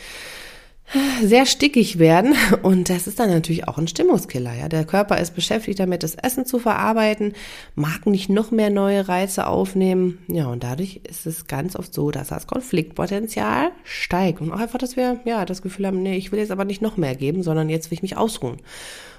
sehr 1.22 1.46
stickig 1.46 1.98
werden 1.98 2.34
und 2.62 2.88
das 2.88 3.06
ist 3.06 3.20
dann 3.20 3.30
natürlich 3.30 3.68
auch 3.68 3.78
ein 3.78 3.86
Stimmungskiller. 3.86 4.54
Ja, 4.54 4.68
der 4.68 4.84
Körper 4.84 5.18
ist 5.18 5.34
beschäftigt 5.34 5.78
damit, 5.78 6.02
das 6.02 6.16
Essen 6.16 6.46
zu 6.46 6.58
verarbeiten, 6.58 7.34
mag 7.74 8.06
nicht 8.06 8.28
noch 8.28 8.50
mehr 8.50 8.70
neue 8.70 9.06
Reize 9.06 9.46
aufnehmen. 9.46 10.18
Ja, 10.26 10.46
und 10.46 10.64
dadurch 10.64 11.00
ist 11.08 11.26
es 11.26 11.46
ganz 11.46 11.76
oft 11.76 11.94
so, 11.94 12.10
dass 12.10 12.28
das 12.28 12.46
Konfliktpotenzial 12.46 13.70
steigt 13.84 14.40
und 14.40 14.52
auch 14.52 14.58
einfach, 14.58 14.78
dass 14.78 14.96
wir 14.96 15.20
ja 15.24 15.44
das 15.44 15.62
Gefühl 15.62 15.86
haben, 15.86 16.02
nee, 16.02 16.16
ich 16.16 16.32
will 16.32 16.40
jetzt 16.40 16.50
aber 16.50 16.64
nicht 16.64 16.82
noch 16.82 16.96
mehr 16.96 17.14
geben, 17.14 17.42
sondern 17.42 17.68
jetzt 17.68 17.90
will 17.90 17.96
ich 17.96 18.02
mich 18.02 18.16
ausruhen. 18.16 18.56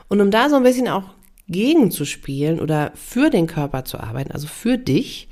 Und 0.10 0.20
um 0.20 0.30
da 0.30 0.50
so 0.50 0.58
ein 0.58 0.64
bisschen 0.64 0.90
auch 0.90 1.06
gegenzuspielen 1.52 2.60
oder 2.60 2.92
für 2.96 3.30
den 3.30 3.48
Körper 3.48 3.86
zu 3.86 4.00
arbeiten, 4.00 4.32
also 4.32 4.48
für 4.48 4.78
dich, 4.78 5.28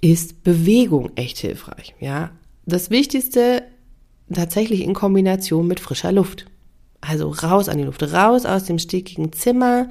ist 0.00 0.42
Bewegung 0.44 1.10
echt 1.16 1.38
hilfreich. 1.38 1.94
Ja, 2.00 2.30
das 2.66 2.90
Wichtigste 2.90 3.62
tatsächlich 4.32 4.82
in 4.82 4.94
Kombination 4.94 5.66
mit 5.66 5.80
frischer 5.80 6.12
Luft. 6.12 6.46
Also 7.00 7.28
raus 7.30 7.68
an 7.68 7.78
die 7.78 7.84
Luft, 7.84 8.02
raus 8.02 8.46
aus 8.46 8.64
dem 8.64 8.78
stickigen 8.78 9.32
Zimmer. 9.32 9.88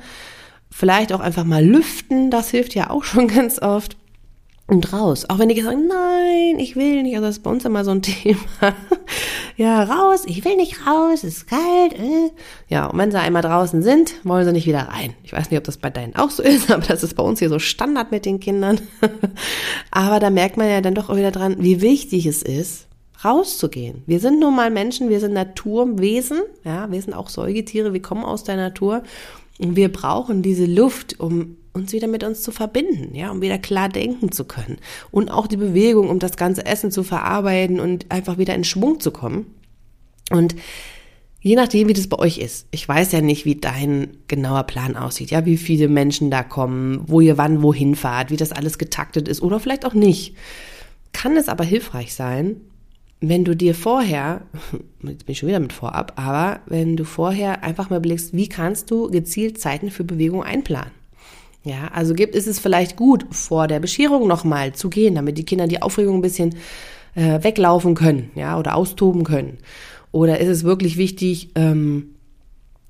Vielleicht 0.71 1.11
auch 1.11 1.19
einfach 1.19 1.43
mal 1.43 1.63
lüften, 1.63 2.29
das 2.31 2.49
hilft 2.49 2.75
ja 2.75 2.89
auch 2.89 3.03
schon 3.03 3.27
ganz 3.35 3.59
oft. 3.59 3.97
Und 4.69 4.93
raus. 4.93 5.25
Auch 5.27 5.39
wenn 5.39 5.49
die 5.49 5.59
sagen, 5.59 5.88
nein, 5.88 6.59
ich 6.59 6.75
will 6.75 7.01
nicht. 7.01 7.15
Also 7.15 7.25
das 7.25 7.38
ist 7.38 7.43
bei 7.43 7.49
uns 7.49 7.65
immer 7.65 7.83
so 7.83 7.89
ein 7.89 8.01
Thema. 8.03 8.39
ja, 9.57 9.81
raus, 9.83 10.23
ich 10.27 10.45
will 10.45 10.57
nicht 10.57 10.85
raus, 10.85 11.23
es 11.23 11.38
ist 11.38 11.47
kalt. 11.47 11.93
Äh. 11.93 12.29
Ja, 12.67 12.85
und 12.85 12.99
wenn 12.99 13.09
sie 13.09 13.19
einmal 13.19 13.41
draußen 13.41 13.81
sind, 13.81 14.13
wollen 14.23 14.45
sie 14.45 14.51
nicht 14.51 14.67
wieder 14.67 14.88
rein. 14.89 15.15
Ich 15.23 15.33
weiß 15.33 15.49
nicht, 15.49 15.57
ob 15.57 15.63
das 15.63 15.77
bei 15.77 15.89
deinen 15.89 16.15
auch 16.15 16.29
so 16.29 16.43
ist, 16.43 16.71
aber 16.71 16.85
das 16.85 17.01
ist 17.01 17.15
bei 17.15 17.23
uns 17.23 17.39
hier 17.39 17.49
so 17.49 17.57
Standard 17.57 18.11
mit 18.11 18.25
den 18.25 18.39
Kindern. 18.39 18.79
aber 19.91 20.19
da 20.19 20.29
merkt 20.29 20.57
man 20.57 20.69
ja 20.69 20.81
dann 20.81 20.93
doch 20.93 21.09
auch 21.09 21.17
wieder 21.17 21.31
dran, 21.31 21.55
wie 21.59 21.81
wichtig 21.81 22.27
es 22.27 22.43
ist, 22.43 22.85
rauszugehen. 23.25 24.03
Wir 24.05 24.19
sind 24.19 24.39
nun 24.39 24.55
mal 24.55 24.69
Menschen, 24.69 25.09
wir 25.09 25.19
sind 25.19 25.33
Naturwesen, 25.33 26.41
ja, 26.63 26.91
wir 26.91 27.01
sind 27.01 27.15
auch 27.15 27.29
Säugetiere, 27.29 27.91
wir 27.91 28.03
kommen 28.03 28.23
aus 28.23 28.43
der 28.43 28.55
Natur 28.55 29.01
und 29.57 29.75
wir 29.75 29.91
brauchen 29.91 30.43
diese 30.43 30.65
Luft, 30.65 31.19
um 31.19 31.57
uns 31.73 31.93
wieder 31.93 32.07
mit 32.07 32.23
uns 32.23 32.41
zu 32.41 32.51
verbinden, 32.51 33.15
ja, 33.15 33.31
um 33.31 33.41
wieder 33.41 33.57
klar 33.57 33.89
denken 33.89 34.31
zu 34.31 34.45
können 34.45 34.77
und 35.11 35.29
auch 35.29 35.47
die 35.47 35.57
Bewegung, 35.57 36.09
um 36.09 36.19
das 36.19 36.38
ganze 36.38 36.65
Essen 36.65 36.91
zu 36.91 37.03
verarbeiten 37.03 37.79
und 37.79 38.11
einfach 38.11 38.38
wieder 38.38 38.55
in 38.55 38.63
Schwung 38.63 38.99
zu 38.99 39.11
kommen. 39.11 39.45
Und 40.31 40.55
je 41.41 41.55
nachdem, 41.55 41.88
wie 41.88 41.93
das 41.93 42.07
bei 42.07 42.17
euch 42.17 42.38
ist, 42.38 42.67
ich 42.71 42.88
weiß 42.88 43.11
ja 43.11 43.21
nicht, 43.21 43.45
wie 43.45 43.55
dein 43.55 44.17
genauer 44.27 44.63
Plan 44.63 44.95
aussieht, 44.95 45.32
ja, 45.32 45.45
wie 45.45 45.58
viele 45.58 45.88
Menschen 45.88 46.32
da 46.32 46.43
kommen, 46.43 47.03
wo 47.08 47.21
ihr 47.21 47.38
wann 47.38 47.62
wohin 47.62 47.95
fahrt, 47.95 48.32
wie 48.32 48.38
das 48.38 48.51
alles 48.51 48.77
getaktet 48.77 49.27
ist 49.27 49.41
oder 49.41 49.60
vielleicht 49.60 49.86
auch 49.86 49.93
nicht. 49.93 50.36
Kann 51.13 51.38
es 51.38 51.49
aber 51.49 51.63
hilfreich 51.63 52.13
sein, 52.13 52.58
wenn 53.21 53.43
du 53.43 53.55
dir 53.55 53.75
vorher, 53.75 54.41
jetzt 55.03 55.25
bin 55.25 55.34
ich 55.34 55.39
schon 55.39 55.49
wieder 55.49 55.60
mit 55.60 55.73
vorab, 55.73 56.13
aber 56.15 56.62
wenn 56.65 56.95
du 56.95 57.03
vorher 57.03 57.63
einfach 57.63 57.89
mal 57.89 57.99
blickst, 57.99 58.34
wie 58.34 58.47
kannst 58.47 58.91
du 58.91 59.10
gezielt 59.10 59.60
Zeiten 59.60 59.91
für 59.91 60.03
Bewegung 60.03 60.43
einplanen? 60.43 60.98
Ja, 61.69 61.89
also 61.93 62.15
gibt, 62.15 62.34
ist 62.34 62.47
es 62.47 62.58
vielleicht 62.58 62.95
gut, 62.95 63.27
vor 63.29 63.67
der 63.67 63.79
Bescherung 63.79 64.27
nochmal 64.27 64.73
zu 64.73 64.89
gehen, 64.89 65.13
damit 65.13 65.38
die 65.38 65.45
Kinder 65.45 65.67
die 65.67 65.84
Aufregung 65.84 66.15
ein 66.15 66.21
bisschen 66.23 66.55
äh, 67.13 67.43
weglaufen 67.43 67.93
können, 67.93 68.32
ja, 68.34 68.58
oder 68.58 68.75
austoben 68.75 69.23
können. 69.23 69.60
Oder 70.12 70.39
ist 70.39 70.47
es 70.47 70.63
wirklich 70.63 70.97
wichtig, 70.97 71.51
ähm, 71.53 72.15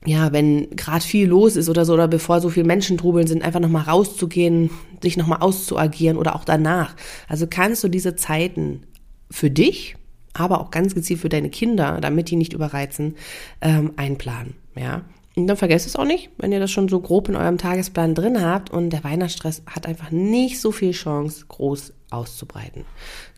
ja, 0.06 0.32
wenn 0.32 0.70
gerade 0.78 1.04
viel 1.04 1.28
los 1.28 1.58
ist 1.58 1.68
oder 1.68 1.84
so, 1.84 1.94
oder 1.94 2.08
bevor 2.08 2.40
so 2.40 2.48
viele 2.48 2.66
Menschen 2.66 2.98
trubeln 2.98 3.28
sind, 3.28 3.44
einfach 3.44 3.60
nochmal 3.60 3.84
rauszugehen, 3.84 4.70
sich 5.04 5.18
nochmal 5.18 5.42
auszuagieren 5.42 6.16
oder 6.16 6.34
auch 6.34 6.46
danach. 6.46 6.96
Also 7.28 7.48
kannst 7.50 7.84
du 7.84 7.90
diese 7.90 8.16
Zeiten 8.16 8.84
für 9.30 9.52
dich 9.52 9.98
aber 10.34 10.62
auch 10.62 10.72
ganz 10.72 10.96
gezielt 10.96 11.20
für 11.20 11.28
deine 11.28 11.50
Kinder, 11.50 12.00
damit 12.00 12.30
die 12.30 12.38
nicht 12.38 12.54
überreizen, 12.54 13.16
ähm, 13.62 13.92
einplanen. 13.98 14.54
Ja. 14.78 15.02
Und 15.36 15.48
dann 15.48 15.58
vergesst 15.58 15.88
es 15.88 15.96
auch 15.96 16.06
nicht, 16.06 16.30
wenn 16.38 16.52
ihr 16.52 16.60
das 16.60 16.72
schon 16.72 16.90
so 16.90 17.00
grob 17.00 17.30
in 17.30 17.36
eurem 17.36 17.58
Tagesplan 17.58 18.16
drin 18.16 18.42
habt 18.42 18.72
und 18.72 18.90
der 18.90 19.04
Weihnachtsstress 19.04 19.62
hat 19.66 19.86
einfach 19.86 20.12
nicht 20.12 20.60
so 20.60 20.72
viel 20.72 20.92
Chance, 20.92 21.46
groß 21.48 21.94
auszubreiten. 22.10 22.86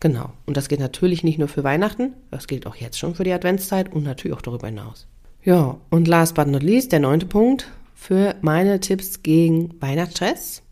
Genau. 0.00 0.32
Und 0.46 0.56
das 0.56 0.68
gilt 0.68 0.80
natürlich 0.80 1.22
nicht 1.22 1.38
nur 1.38 1.48
für 1.48 1.64
Weihnachten, 1.64 2.14
das 2.30 2.46
gilt 2.46 2.66
auch 2.66 2.76
jetzt 2.76 2.98
schon 2.98 3.14
für 3.14 3.24
die 3.24 3.32
Adventszeit 3.32 3.92
und 3.92 4.04
natürlich 4.04 4.36
auch 4.36 4.42
darüber 4.42 4.66
hinaus. 4.66 5.06
Ja, 5.44 5.78
und 5.90 6.08
last 6.08 6.34
but 6.34 6.46
not 6.46 6.62
least, 6.62 6.92
der 6.92 7.00
neunte 7.00 7.26
Punkt 7.26 7.68
für 7.94 8.34
meine 8.40 8.80
Tipps 8.80 9.22
gegen 9.22 9.80
Weihnachtsstress 9.80 10.62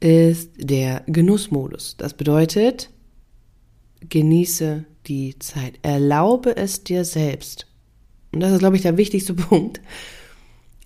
ist 0.00 0.50
der 0.56 1.02
Genussmodus. 1.06 1.96
Das 1.96 2.14
bedeutet, 2.14 2.90
genieße 4.08 4.84
die 5.06 5.38
Zeit. 5.38 5.78
Erlaube 5.82 6.56
es 6.56 6.84
dir 6.84 7.04
selbst. 7.04 7.66
Und 8.32 8.40
das 8.40 8.52
ist, 8.52 8.58
glaube 8.58 8.76
ich, 8.76 8.82
der 8.82 8.96
wichtigste 8.96 9.34
Punkt. 9.34 9.80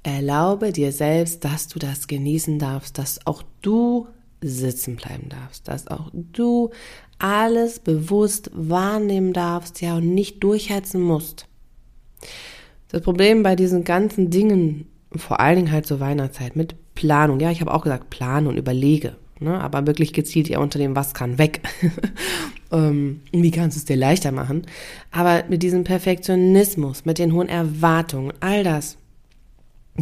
Erlaube 0.02 0.72
dir 0.72 0.92
selbst, 0.92 1.44
dass 1.44 1.68
du 1.68 1.78
das 1.78 2.06
genießen 2.06 2.58
darfst, 2.58 2.98
dass 2.98 3.26
auch 3.26 3.42
du 3.60 4.08
sitzen 4.42 4.96
bleiben 4.96 5.28
darfst, 5.28 5.68
dass 5.68 5.88
auch 5.88 6.10
du 6.12 6.70
alles 7.18 7.78
bewusst 7.78 8.50
wahrnehmen 8.54 9.32
darfst, 9.32 9.82
ja, 9.82 9.96
und 9.96 10.14
nicht 10.14 10.42
durchheizen 10.42 11.00
musst. 11.00 11.46
Das 12.88 13.02
Problem 13.02 13.42
bei 13.42 13.56
diesen 13.56 13.84
ganzen 13.84 14.30
Dingen, 14.30 14.86
vor 15.14 15.40
allen 15.40 15.56
Dingen 15.56 15.72
halt 15.72 15.86
zur 15.86 16.00
Weihnachtszeit, 16.00 16.56
mit 16.56 16.74
Planung, 16.94 17.40
ja, 17.40 17.50
ich 17.50 17.60
habe 17.60 17.72
auch 17.72 17.82
gesagt, 17.82 18.10
plane 18.10 18.48
und 18.48 18.56
überlege, 18.56 19.16
ne, 19.38 19.60
aber 19.60 19.86
wirklich 19.86 20.12
gezielt 20.12 20.48
ja 20.48 20.58
unter 20.58 20.78
dem, 20.78 20.96
was 20.96 21.14
kann 21.14 21.38
weg. 21.38 21.60
ähm, 22.72 23.20
wie 23.32 23.50
kannst 23.50 23.76
du 23.76 23.80
es 23.80 23.84
dir 23.84 23.96
leichter 23.96 24.32
machen? 24.32 24.62
Aber 25.10 25.44
mit 25.48 25.62
diesem 25.62 25.84
Perfektionismus, 25.84 27.04
mit 27.04 27.18
den 27.18 27.32
hohen 27.32 27.48
Erwartungen, 27.48 28.32
all 28.40 28.64
das, 28.64 28.96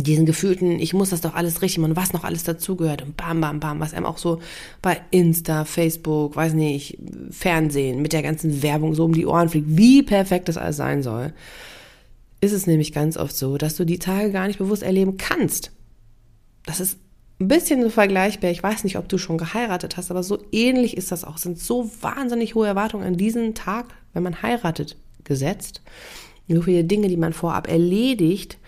diesen 0.03 0.27
gefühlten, 0.27 0.79
ich 0.79 0.95
muss 0.95 1.11
das 1.11 1.21
doch 1.21 1.35
alles 1.35 1.63
richtig 1.63 1.79
machen, 1.79 1.97
was 1.97 2.13
noch 2.13 2.25
alles 2.25 2.45
dazugehört 2.45 3.03
und 3.03 3.17
bam, 3.17 3.41
bam, 3.41 3.61
bam, 3.61 3.81
was 3.81 3.95
einem 3.95 4.07
auch 4.07 4.19
so 4.19 4.41
bei 4.83 5.01
Insta, 5.11 5.65
Facebook, 5.65 6.37
weiß 6.37 6.55
nicht, 6.55 6.99
Fernsehen 7.31 8.03
mit 8.03 8.13
der 8.13 8.23
ganzen 8.23 8.63
Werbung 8.63 8.95
so 8.95 9.05
um 9.05 9.13
die 9.13 9.27
Ohren 9.27 9.49
fliegt, 9.49 9.67
wie 9.69 10.03
perfekt 10.03 10.49
das 10.49 10.57
alles 10.57 10.77
sein 10.77 11.03
soll, 11.03 11.33
ist 12.41 12.53
es 12.53 12.67
nämlich 12.67 12.93
ganz 12.93 13.17
oft 13.17 13.37
so, 13.37 13.59
dass 13.59 13.77
du 13.77 13.85
die 13.85 13.99
Tage 13.99 14.31
gar 14.31 14.47
nicht 14.47 14.59
bewusst 14.59 14.83
erleben 14.83 15.17
kannst. 15.17 15.73
Das 16.67 16.81
ist 16.81 16.99
ein 17.41 17.49
bisschen 17.49 17.83
so 17.83 17.91
vergleichbar. 17.91 18.51
Ich 18.51 18.63
weiß 18.63 18.85
nicht, 18.85 18.99
ob 18.99 19.09
du 19.09 19.19
schon 19.19 19.39
geheiratet 19.39 19.97
hast, 19.97 20.11
aber 20.11 20.23
so 20.23 20.39
ähnlich 20.53 20.97
ist 20.97 21.13
das 21.13 21.25
auch. 21.25 21.37
Es 21.37 21.43
sind 21.43 21.59
so 21.59 21.91
wahnsinnig 22.01 22.55
hohe 22.55 22.67
Erwartungen 22.67 23.07
an 23.07 23.17
diesen 23.17 23.55
Tag, 23.55 23.87
wenn 24.13 24.23
man 24.23 24.43
heiratet, 24.43 24.97
gesetzt. 25.25 25.83
So 26.49 26.63
viele 26.63 26.85
Dinge, 26.85 27.09
die 27.09 27.17
man 27.17 27.33
vorab 27.33 27.69
erledigt. 27.69 28.59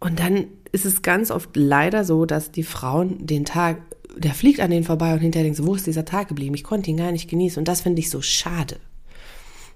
Und 0.00 0.18
dann 0.18 0.46
ist 0.72 0.86
es 0.86 1.02
ganz 1.02 1.30
oft 1.30 1.50
leider 1.54 2.04
so, 2.04 2.24
dass 2.24 2.50
die 2.50 2.62
Frauen 2.62 3.26
den 3.26 3.44
Tag, 3.44 3.82
der 4.16 4.34
fliegt 4.34 4.60
an 4.60 4.70
denen 4.70 4.84
vorbei 4.84 5.12
und 5.12 5.20
hinterher 5.20 5.44
denken 5.44 5.66
wo 5.66 5.74
ist 5.74 5.86
dieser 5.86 6.04
Tag 6.04 6.28
geblieben? 6.28 6.54
Ich 6.54 6.64
konnte 6.64 6.90
ihn 6.90 6.96
gar 6.96 7.12
nicht 7.12 7.28
genießen. 7.28 7.60
Und 7.60 7.68
das 7.68 7.82
finde 7.82 8.00
ich 8.00 8.10
so 8.10 8.22
schade. 8.22 8.78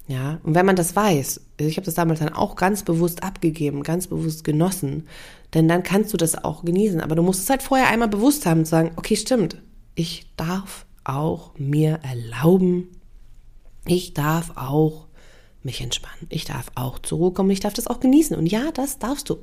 Ja, 0.07 0.39
und 0.43 0.55
wenn 0.55 0.67
man 0.67 0.77
das 0.77 0.95
weiß, 0.95 1.41
ich 1.59 1.77
habe 1.77 1.87
das 1.87 1.95
damals 1.95 2.21
dann 2.21 2.35
auch 2.35 2.57
ganz 2.57 2.83
bewusst 2.83 3.23
abgegeben, 3.23 3.83
ganz 3.83 4.07
bewusst 4.07 4.45
genossen, 4.45 5.07
denn 5.55 5.67
dann 5.67 5.83
kannst 5.83 6.13
du 6.13 6.19
das 6.19 6.43
auch 6.45 6.65
genießen. 6.65 7.01
Aber 7.01 7.15
du 7.15 7.23
musst 7.23 7.43
es 7.43 7.49
halt 7.49 7.63
vorher 7.63 7.89
einmal 7.89 8.09
bewusst 8.09 8.45
haben 8.45 8.61
und 8.61 8.67
sagen, 8.67 8.93
okay, 8.97 9.17
stimmt, 9.17 9.63
ich 9.95 10.27
darf 10.37 10.85
auch 11.05 11.53
mir 11.57 12.01
erlauben, 12.03 12.89
ich 13.87 14.13
darf 14.13 14.57
auch 14.57 15.07
mich 15.63 15.81
entspannen, 15.81 16.27
ich 16.29 16.45
darf 16.45 16.71
auch 16.75 16.99
zur 16.99 17.19
Ruhe 17.19 17.33
kommen, 17.33 17.51
ich 17.51 17.61
darf 17.61 17.73
das 17.73 17.87
auch 17.87 18.01
genießen. 18.01 18.37
Und 18.37 18.47
ja, 18.47 18.73
das 18.73 18.99
darfst 18.99 19.31
du. 19.31 19.39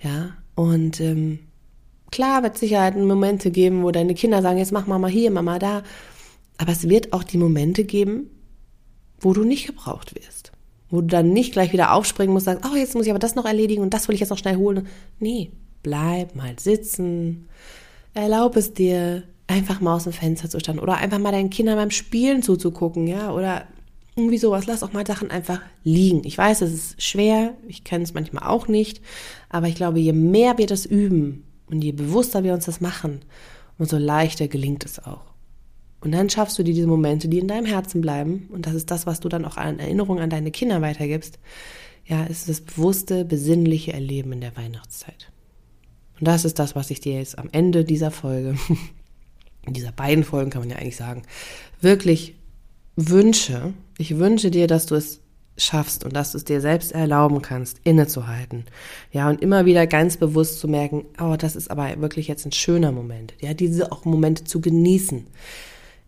Ja, 0.00 0.34
und 0.54 1.00
ähm, 1.00 1.40
klar 2.10 2.42
wird 2.42 2.54
es 2.54 2.60
Sicherheit 2.60 2.96
Momente 2.96 3.50
geben, 3.50 3.82
wo 3.82 3.90
deine 3.90 4.14
Kinder 4.14 4.42
sagen, 4.42 4.58
jetzt 4.58 4.72
mach 4.72 4.86
Mama 4.86 5.08
hier, 5.08 5.30
Mama 5.30 5.58
da. 5.58 5.82
Aber 6.56 6.72
es 6.72 6.88
wird 6.88 7.12
auch 7.12 7.22
die 7.22 7.38
Momente 7.38 7.84
geben, 7.84 8.30
wo 9.20 9.32
du 9.32 9.44
nicht 9.44 9.66
gebraucht 9.66 10.14
wirst. 10.14 10.52
Wo 10.90 11.00
du 11.00 11.06
dann 11.06 11.32
nicht 11.32 11.52
gleich 11.52 11.72
wieder 11.72 11.92
aufspringen 11.92 12.32
musst, 12.32 12.46
sagst, 12.46 12.68
oh, 12.70 12.76
jetzt 12.76 12.94
muss 12.94 13.04
ich 13.06 13.10
aber 13.10 13.18
das 13.18 13.34
noch 13.34 13.44
erledigen 13.44 13.82
und 13.82 13.94
das 13.94 14.08
will 14.08 14.14
ich 14.14 14.20
jetzt 14.20 14.30
noch 14.30 14.38
schnell 14.38 14.56
holen. 14.56 14.86
Nee, 15.18 15.50
bleib 15.82 16.34
mal 16.34 16.58
sitzen. 16.58 17.48
Erlaub 18.14 18.56
es 18.56 18.72
dir, 18.72 19.22
einfach 19.46 19.80
mal 19.80 19.94
aus 19.96 20.04
dem 20.04 20.12
Fenster 20.12 20.48
zu 20.48 20.60
stehen 20.60 20.78
oder 20.78 20.96
einfach 20.96 21.18
mal 21.18 21.32
deinen 21.32 21.50
Kindern 21.50 21.76
beim 21.76 21.90
Spielen 21.90 22.42
zuzugucken, 22.42 23.06
ja, 23.06 23.32
oder 23.32 23.66
irgendwie 24.18 24.38
sowas. 24.38 24.66
Lass 24.66 24.82
auch 24.82 24.92
mal 24.92 25.06
Sachen 25.06 25.30
einfach 25.30 25.60
liegen. 25.84 26.24
Ich 26.24 26.36
weiß, 26.36 26.60
es 26.62 26.72
ist 26.72 27.02
schwer, 27.02 27.54
ich 27.66 27.84
kenne 27.84 28.04
es 28.04 28.14
manchmal 28.14 28.48
auch 28.48 28.68
nicht, 28.68 29.00
aber 29.48 29.68
ich 29.68 29.76
glaube, 29.76 30.00
je 30.00 30.12
mehr 30.12 30.58
wir 30.58 30.66
das 30.66 30.84
üben 30.84 31.44
und 31.66 31.82
je 31.82 31.92
bewusster 31.92 32.44
wir 32.44 32.54
uns 32.54 32.66
das 32.66 32.80
machen, 32.80 33.20
umso 33.78 33.96
leichter 33.96 34.48
gelingt 34.48 34.84
es 34.84 34.98
auch. 35.04 35.28
Und 36.00 36.12
dann 36.12 36.30
schaffst 36.30 36.58
du 36.58 36.62
dir 36.62 36.74
diese 36.74 36.86
Momente, 36.86 37.28
die 37.28 37.38
in 37.38 37.48
deinem 37.48 37.66
Herzen 37.66 38.00
bleiben. 38.00 38.48
Und 38.52 38.66
das 38.66 38.74
ist 38.74 38.90
das, 38.90 39.06
was 39.06 39.20
du 39.20 39.28
dann 39.28 39.44
auch 39.44 39.56
an 39.56 39.78
Erinnerung 39.78 40.20
an 40.20 40.30
deine 40.30 40.50
Kinder 40.50 40.80
weitergibst. 40.80 41.38
Ja, 42.06 42.24
ist 42.24 42.48
das 42.48 42.60
bewusste, 42.60 43.24
besinnliche 43.24 43.92
Erleben 43.92 44.32
in 44.32 44.40
der 44.40 44.56
Weihnachtszeit. 44.56 45.30
Und 46.18 46.26
das 46.26 46.44
ist 46.44 46.58
das, 46.58 46.76
was 46.76 46.90
ich 46.90 47.00
dir 47.00 47.14
jetzt 47.14 47.38
am 47.38 47.48
Ende 47.52 47.84
dieser 47.84 48.10
Folge, 48.10 48.56
in 49.66 49.72
dieser 49.74 49.92
beiden 49.92 50.24
Folgen 50.24 50.50
kann 50.50 50.62
man 50.62 50.70
ja 50.70 50.76
eigentlich 50.76 50.96
sagen, 50.96 51.22
wirklich 51.80 52.37
wünsche. 52.98 53.72
Ich 53.96 54.18
wünsche 54.18 54.50
dir, 54.50 54.66
dass 54.66 54.86
du 54.86 54.94
es 54.94 55.20
schaffst 55.56 56.04
und 56.04 56.14
dass 56.14 56.32
du 56.32 56.38
es 56.38 56.44
dir 56.44 56.60
selbst 56.60 56.92
erlauben 56.92 57.42
kannst, 57.42 57.80
innezuhalten. 57.82 58.64
Ja, 59.12 59.28
und 59.28 59.42
immer 59.42 59.66
wieder 59.66 59.86
ganz 59.86 60.16
bewusst 60.16 60.60
zu 60.60 60.68
merken, 60.68 61.04
oh, 61.20 61.36
das 61.36 61.56
ist 61.56 61.70
aber 61.70 62.00
wirklich 62.00 62.28
jetzt 62.28 62.46
ein 62.46 62.52
schöner 62.52 62.92
Moment. 62.92 63.34
Ja, 63.40 63.54
diese 63.54 63.90
auch 63.90 64.04
Momente 64.04 64.44
zu 64.44 64.60
genießen 64.60 65.26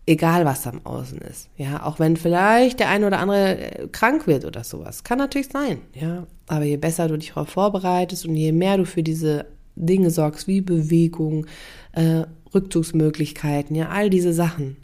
egal 0.05 0.45
was 0.45 0.67
am 0.67 0.85
Außen 0.85 1.19
ist. 1.19 1.49
Ja, 1.57 1.85
auch 1.85 1.99
wenn 1.99 2.17
vielleicht 2.17 2.79
der 2.79 2.89
eine 2.89 3.07
oder 3.07 3.19
andere 3.19 3.57
äh, 3.57 3.87
krank 3.87 4.27
wird 4.27 4.45
oder 4.45 4.63
sowas. 4.63 5.03
Kann 5.03 5.17
natürlich 5.17 5.49
sein, 5.49 5.79
ja. 5.93 6.27
Aber 6.47 6.65
je 6.65 6.77
besser 6.77 7.07
du 7.07 7.17
dich 7.17 7.29
darauf 7.29 7.49
vorbereitest 7.49 8.25
und 8.25 8.35
je 8.35 8.51
mehr 8.51 8.77
du 8.77 8.85
für 8.85 9.03
diese 9.03 9.45
Dinge 9.75 10.11
sorgst, 10.11 10.47
wie 10.47 10.61
Bewegung, 10.61 11.45
äh, 11.93 12.23
Rückzugsmöglichkeiten, 12.53 13.75
ja, 13.75 13.89
all 13.89 14.09
diese 14.09 14.33
Sachen, 14.33 14.77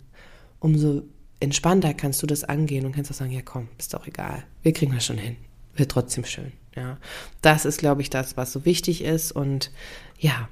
umso 0.59 1.03
entspannter 1.39 1.93
kannst 1.93 2.21
du 2.23 2.27
das 2.27 2.43
angehen 2.43 2.85
und 2.85 2.93
kannst 2.93 3.11
auch 3.11 3.15
sagen, 3.15 3.31
ja 3.31 3.41
komm, 3.43 3.67
ist 3.77 3.93
doch 3.93 4.07
egal. 4.07 4.43
Wir 4.63 4.73
kriegen 4.73 4.93
das 4.93 5.05
schon 5.05 5.17
hin. 5.17 5.37
Wird 5.75 5.91
trotzdem 5.91 6.25
schön, 6.25 6.51
ja. 6.75 6.97
Das 7.41 7.65
ist, 7.65 7.77
glaube 7.77 8.01
ich, 8.01 8.09
das, 8.09 8.37
was 8.37 8.51
so 8.51 8.65
wichtig 8.65 9.03
ist 9.03 9.31
und 9.31 9.71
ja, 10.19 10.49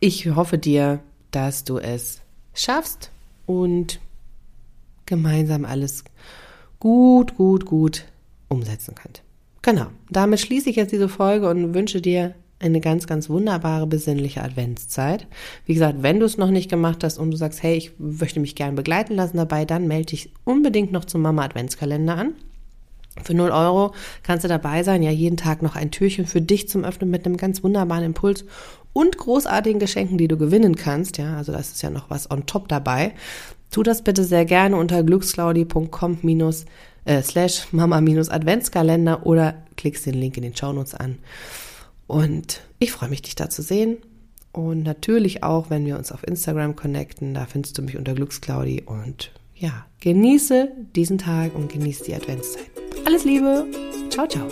ich 0.00 0.26
hoffe 0.30 0.58
dir, 0.58 1.00
dass 1.30 1.64
du 1.64 1.78
es 1.78 2.22
schaffst, 2.54 3.10
und 3.48 3.98
gemeinsam 5.06 5.64
alles 5.64 6.04
gut, 6.78 7.34
gut, 7.36 7.64
gut 7.64 8.04
umsetzen 8.48 8.94
könnt. 8.94 9.22
Genau, 9.62 9.86
damit 10.10 10.38
schließe 10.38 10.70
ich 10.70 10.76
jetzt 10.76 10.92
diese 10.92 11.08
Folge 11.08 11.48
und 11.48 11.74
wünsche 11.74 12.00
dir 12.00 12.34
eine 12.60 12.80
ganz, 12.80 13.06
ganz 13.06 13.28
wunderbare, 13.28 13.86
besinnliche 13.86 14.42
Adventszeit. 14.42 15.26
Wie 15.64 15.74
gesagt, 15.74 16.02
wenn 16.02 16.18
du 16.18 16.26
es 16.26 16.38
noch 16.38 16.50
nicht 16.50 16.68
gemacht 16.68 17.04
hast 17.04 17.18
und 17.18 17.30
du 17.30 17.36
sagst, 17.36 17.62
hey, 17.62 17.76
ich 17.76 17.92
möchte 17.98 18.40
mich 18.40 18.54
gern 18.54 18.74
begleiten 18.74 19.14
lassen 19.14 19.36
dabei, 19.36 19.64
dann 19.64 19.86
melde 19.86 20.06
dich 20.06 20.32
unbedingt 20.44 20.92
noch 20.92 21.04
zum 21.04 21.22
Mama 21.22 21.44
Adventskalender 21.44 22.16
an. 22.16 22.34
Für 23.22 23.34
0 23.34 23.50
Euro 23.50 23.92
kannst 24.22 24.44
du 24.44 24.48
dabei 24.48 24.82
sein, 24.82 25.02
ja 25.02 25.10
jeden 25.10 25.36
Tag 25.36 25.62
noch 25.62 25.76
ein 25.76 25.90
Türchen 25.90 26.26
für 26.26 26.40
dich 26.40 26.68
zum 26.68 26.84
Öffnen 26.84 27.10
mit 27.10 27.26
einem 27.26 27.36
ganz 27.36 27.62
wunderbaren 27.62 28.04
Impuls 28.04 28.44
und 28.92 29.16
großartigen 29.16 29.80
Geschenken, 29.80 30.18
die 30.18 30.28
du 30.28 30.36
gewinnen 30.36 30.76
kannst. 30.76 31.18
Ja, 31.18 31.36
also 31.36 31.52
das 31.52 31.72
ist 31.72 31.82
ja 31.82 31.90
noch 31.90 32.10
was 32.10 32.30
on 32.30 32.46
top 32.46 32.68
dabei. 32.68 33.12
Tu 33.70 33.82
das 33.82 34.02
bitte 34.02 34.24
sehr 34.24 34.44
gerne 34.44 34.76
unter 34.76 35.02
glücksclaudi.com 35.02 36.18
äh, 37.04 37.22
slash 37.22 37.72
mama 37.72 38.00
minus 38.00 38.28
Adventskalender 38.28 39.26
oder 39.26 39.54
klickst 39.76 40.06
den 40.06 40.14
Link 40.14 40.36
in 40.36 40.42
den 40.42 40.56
Shownotes 40.56 40.94
an. 40.94 41.18
Und 42.08 42.62
ich 42.80 42.90
freue 42.90 43.10
mich, 43.10 43.22
dich 43.22 43.36
da 43.36 43.48
zu 43.48 43.62
sehen. 43.62 43.98
Und 44.50 44.82
natürlich 44.82 45.44
auch, 45.44 45.70
wenn 45.70 45.86
wir 45.86 45.96
uns 45.96 46.10
auf 46.10 46.26
Instagram 46.26 46.74
connecten, 46.74 47.34
da 47.34 47.46
findest 47.46 47.78
du 47.78 47.82
mich 47.82 47.96
unter 47.96 48.14
Glücksclaudi 48.14 48.82
und 48.86 49.30
ja, 49.54 49.86
genieße 50.00 50.72
diesen 50.96 51.18
Tag 51.18 51.54
und 51.54 51.70
genieße 51.70 52.04
die 52.04 52.14
Adventszeit. 52.14 52.70
Alles 53.04 53.24
Liebe. 53.24 53.66
Ciao, 54.10 54.26
ciao. 54.26 54.48